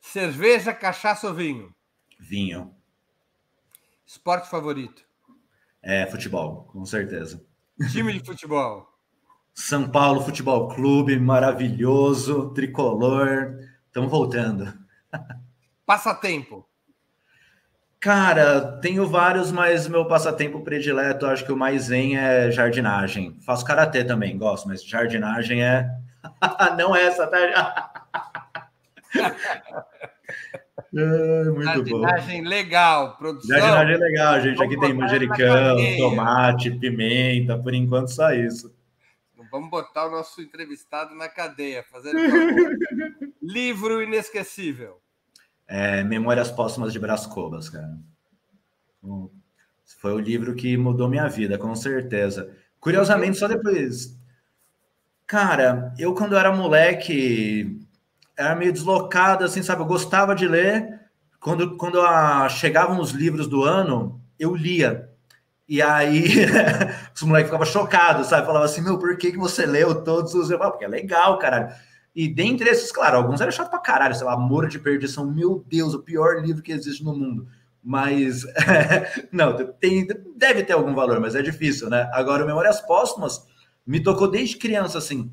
[0.00, 1.74] Cerveja, cachaça ou vinho?
[2.16, 2.72] Vinho.
[4.06, 5.02] Esporte favorito?
[5.82, 7.44] É, futebol, com certeza.
[7.90, 8.88] Time de futebol?
[9.52, 13.58] São Paulo Futebol Clube, maravilhoso, tricolor.
[13.88, 14.72] Estamos voltando.
[15.84, 16.69] Passatempo?
[18.00, 23.38] Cara, tenho vários, mas meu passatempo predileto, acho que o mais zen é jardinagem.
[23.44, 25.86] Faço karatê também, gosto, mas jardinagem é.
[26.78, 27.92] Não é essa, tá?
[30.96, 32.48] é, muito jardinagem bom.
[32.48, 33.58] legal, produção.
[33.58, 34.62] Jardinagem legal, gente.
[34.62, 38.74] Aqui tem manjericão, tomate, pimenta, por enquanto só isso.
[39.50, 42.12] Vamos botar o nosso entrevistado na cadeia, fazer
[43.42, 44.99] livro inesquecível.
[45.72, 47.96] É, Memórias Póstumas de Brás Cobas, cara.
[50.00, 52.50] Foi o livro que mudou minha vida, com certeza.
[52.80, 54.18] Curiosamente, só depois.
[55.28, 57.80] Cara, eu quando era moleque,
[58.36, 59.82] era meio deslocado, assim, sabe?
[59.82, 61.02] Eu gostava de ler.
[61.38, 65.08] Quando, quando a, chegavam os livros do ano, eu lia.
[65.68, 66.34] E aí
[67.14, 68.44] os moleques ficavam chocados, sabe?
[68.44, 70.50] Falava assim, meu, por que, que você leu todos os.
[70.50, 71.72] Eu falava, porque é legal, caralho.
[72.14, 75.64] E dentre esses, claro, alguns eram chato pra caralho, sei lá, Amor de Perdição, meu
[75.68, 77.46] Deus, o pior livro que existe no mundo.
[77.82, 78.44] Mas,
[79.32, 80.06] não, tem,
[80.36, 82.10] deve ter algum valor, mas é difícil, né?
[82.12, 83.46] Agora, Memórias Póstumas
[83.86, 85.30] me tocou desde criança, assim,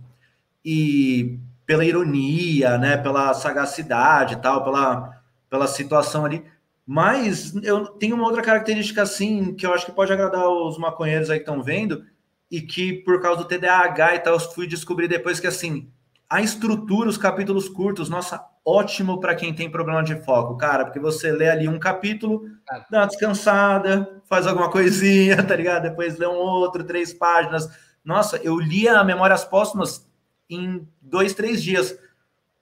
[0.63, 6.45] e pela ironia, né, pela sagacidade e tal, pela, pela situação ali.
[6.85, 11.29] Mas eu tenho uma outra característica, assim, que eu acho que pode agradar os maconheiros
[11.29, 12.05] aí que estão vendo,
[12.49, 15.91] e que por causa do TDAH e tal, eu fui descobrir depois que, assim,
[16.29, 20.99] a estrutura, os capítulos curtos, nossa, ótimo para quem tem problema de foco, cara, porque
[20.99, 22.49] você lê ali um capítulo,
[22.91, 25.83] dá uma descansada, faz alguma coisinha, tá ligado?
[25.83, 27.69] Depois lê um outro, três páginas.
[28.03, 30.05] Nossa, eu lia Memórias Póstumas
[30.49, 31.97] em dois, três dias,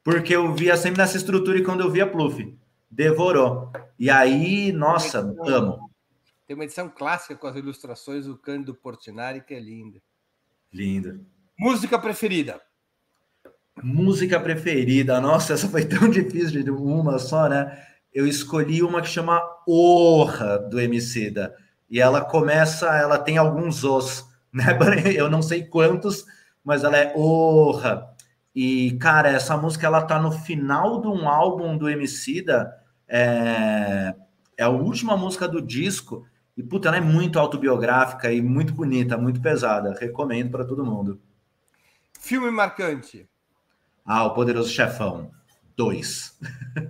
[0.04, 2.56] porque eu via sempre nessa estrutura e quando eu via Pluff,
[2.90, 3.72] devorou.
[3.98, 5.90] E aí, nossa, amo.
[6.46, 10.00] Tem uma edição clássica com as ilustrações do Cândido Portinari, que é linda.
[10.72, 11.20] Linda.
[11.58, 12.62] Música preferida?
[13.84, 15.20] Música preferida.
[15.20, 17.78] Nossa, essa foi tão difícil de uma só, né?
[18.14, 21.56] Eu escolhi uma que chama orra do Emicida.
[21.90, 24.66] E ela começa, ela tem alguns os, né?
[25.16, 26.26] Eu não sei quantos,
[26.64, 28.10] mas ela é orra.
[28.56, 32.74] E, cara, essa música ela tá no final de um álbum do Emicida,
[33.08, 34.16] é,
[34.58, 36.26] é a última música do disco,
[36.58, 39.94] e, puta, ela é muito autobiográfica e muito bonita, muito pesada.
[40.00, 41.20] Recomendo para todo mundo.
[42.18, 43.28] Filme marcante.
[44.06, 45.32] Ah, O Poderoso Chefão.
[45.76, 46.38] Dois.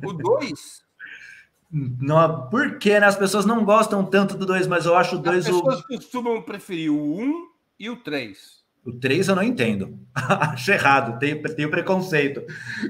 [0.03, 0.83] O dois?
[1.71, 3.05] não, por que né?
[3.05, 5.45] as pessoas não gostam tanto do dois, mas eu acho o dois.
[5.47, 5.87] As pessoas o...
[5.87, 7.47] costumam preferir o um
[7.79, 8.63] e o três.
[8.85, 9.97] O três eu não entendo.
[10.13, 11.17] acho errado.
[11.17, 12.43] Tenho, tenho preconceito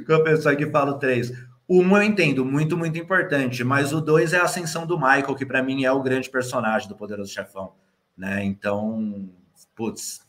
[0.06, 1.32] com a pessoa que fala o três.
[1.68, 5.36] O um eu entendo, muito, muito importante, mas o dois é a ascensão do Michael,
[5.36, 7.74] que para mim é o grande personagem do Poderoso Chefão,
[8.16, 8.44] né?
[8.44, 9.28] Então,
[9.76, 10.22] putz,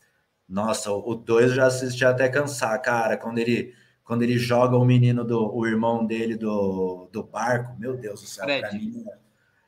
[0.49, 3.75] nossa, o dois eu já assisti até cansar, cara, quando ele
[4.07, 8.27] quando ele joga o menino do o irmão dele do, do barco, meu Deus do
[8.27, 9.03] céu, para mim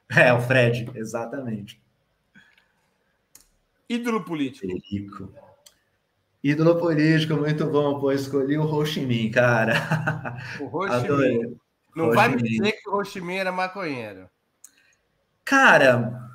[0.10, 1.80] é, é o Fred, exatamente.
[3.90, 4.66] Ídolo político.
[4.66, 5.34] Perico.
[6.42, 8.14] Ídolo político, muito bom, pô.
[8.14, 9.74] Escolhi o Ho Chi Minh, cara.
[10.62, 11.58] O Ho Chi Minh.
[11.94, 14.30] Não Ho vai me dizer que o Ho Chi Minh era maconheiro.
[15.44, 16.30] Cara,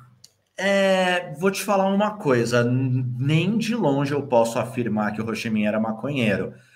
[0.55, 2.63] é, vou te falar uma coisa.
[2.63, 6.53] Nem de longe eu posso afirmar que o Ho Chi Minh era maconheiro.
[6.53, 6.74] É,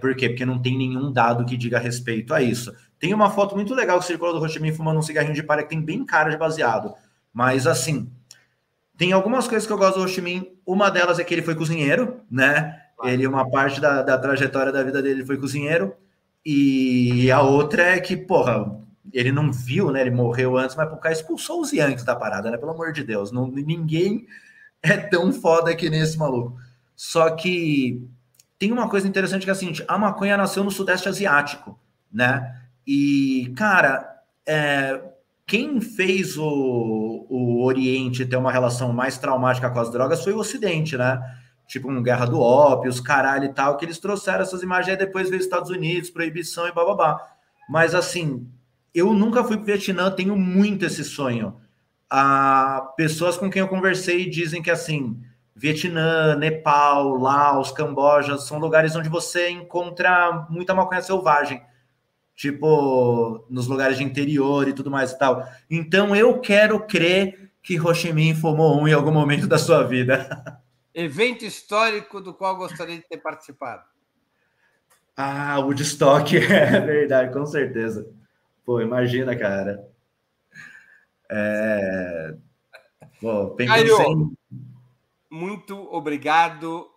[0.00, 0.28] por quê?
[0.28, 2.72] Porque não tem nenhum dado que diga respeito a isso.
[2.98, 5.68] Tem uma foto muito legal que circulou do Minh fumando um cigarrinho de palha que
[5.68, 6.94] tem bem cara de baseado.
[7.32, 8.10] Mas, assim,
[8.96, 10.56] tem algumas coisas que eu gosto do Minh.
[10.64, 12.80] Uma delas é que ele foi cozinheiro, né?
[13.04, 15.94] Ele, uma parte da, da trajetória da vida dele foi cozinheiro.
[16.44, 18.80] E a outra é que, porra,
[19.12, 20.00] ele não viu, né?
[20.00, 22.56] Ele morreu antes, mas o cara expulsou os Yankees da parada, né?
[22.56, 23.30] Pelo amor de Deus.
[23.30, 24.26] Não, ninguém
[24.82, 26.56] é tão foda que nesse maluco.
[26.94, 28.08] Só que
[28.58, 31.78] tem uma coisa interessante que é a seguinte: a maconha nasceu no Sudeste Asiático,
[32.12, 32.60] né?
[32.86, 35.02] E, cara, é,
[35.46, 40.38] quem fez o, o Oriente ter uma relação mais traumática com as drogas foi o
[40.38, 41.20] Ocidente, né?
[41.66, 44.98] Tipo, um guerra do ópio, os caralho e tal, que eles trouxeram essas imagens e
[44.98, 47.20] depois veio os Estados Unidos, proibição e bababá.
[47.68, 48.48] Mas, assim,
[48.94, 51.56] eu nunca fui para o Vietnã, tenho muito esse sonho.
[52.08, 55.20] Ah, pessoas com quem eu conversei dizem que, assim,
[55.56, 61.62] Vietnã, Nepal, Laos, Camboja são lugares onde você encontra muita maconha selvagem
[62.36, 65.42] tipo, nos lugares de interior e tudo mais e tal.
[65.70, 69.82] Então eu quero crer que Ho Chi Minh fumou um em algum momento da sua
[69.82, 70.28] vida.
[70.94, 73.82] Evento histórico do qual gostaria de ter participado.
[75.16, 78.06] Ah, Woodstock, é verdade, com certeza.
[78.64, 79.86] Pô, imagina, cara.
[81.30, 82.34] É...
[83.20, 84.36] Pô, Caio, sem...
[85.30, 86.90] muito obrigado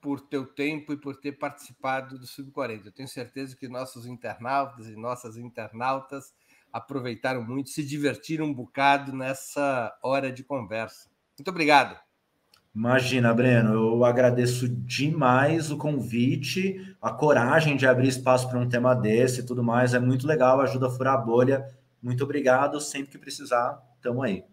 [0.00, 2.86] por teu tempo e por ter participado do Sub-40.
[2.86, 6.34] Eu tenho certeza que nossos internautas e nossas internautas
[6.72, 11.08] aproveitaram muito, se divertiram um bocado nessa hora de conversa.
[11.38, 11.98] Muito obrigado.
[12.74, 18.94] Imagina, Breno, eu agradeço demais o convite, a coragem de abrir espaço para um tema
[18.94, 19.94] desse e tudo mais.
[19.94, 21.66] É muito legal, ajuda a furar a bolha.
[22.02, 22.78] Muito obrigado.
[22.78, 24.44] Sempre que precisar, estamos aí.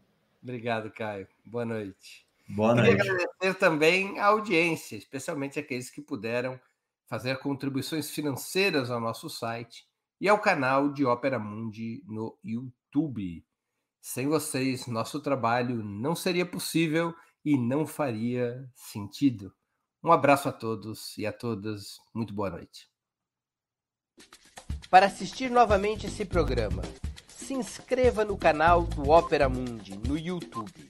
[0.41, 1.27] Obrigado, Caio.
[1.45, 2.22] Boa noite.
[2.47, 2.97] Boa noite.
[2.97, 6.59] Queria agradecer também a audiência, especialmente aqueles que puderam
[7.07, 9.85] fazer contribuições financeiras ao nosso site
[10.19, 13.45] e ao canal de Ópera Mundi no YouTube.
[14.01, 17.15] Sem vocês, nosso trabalho não seria possível
[17.45, 19.53] e não faria sentido.
[20.03, 21.97] Um abraço a todos e a todas.
[22.13, 22.89] Muito boa noite.
[24.89, 26.83] Para assistir novamente esse programa,
[27.27, 30.89] se inscreva no canal do Ópera Mundi no YouTube.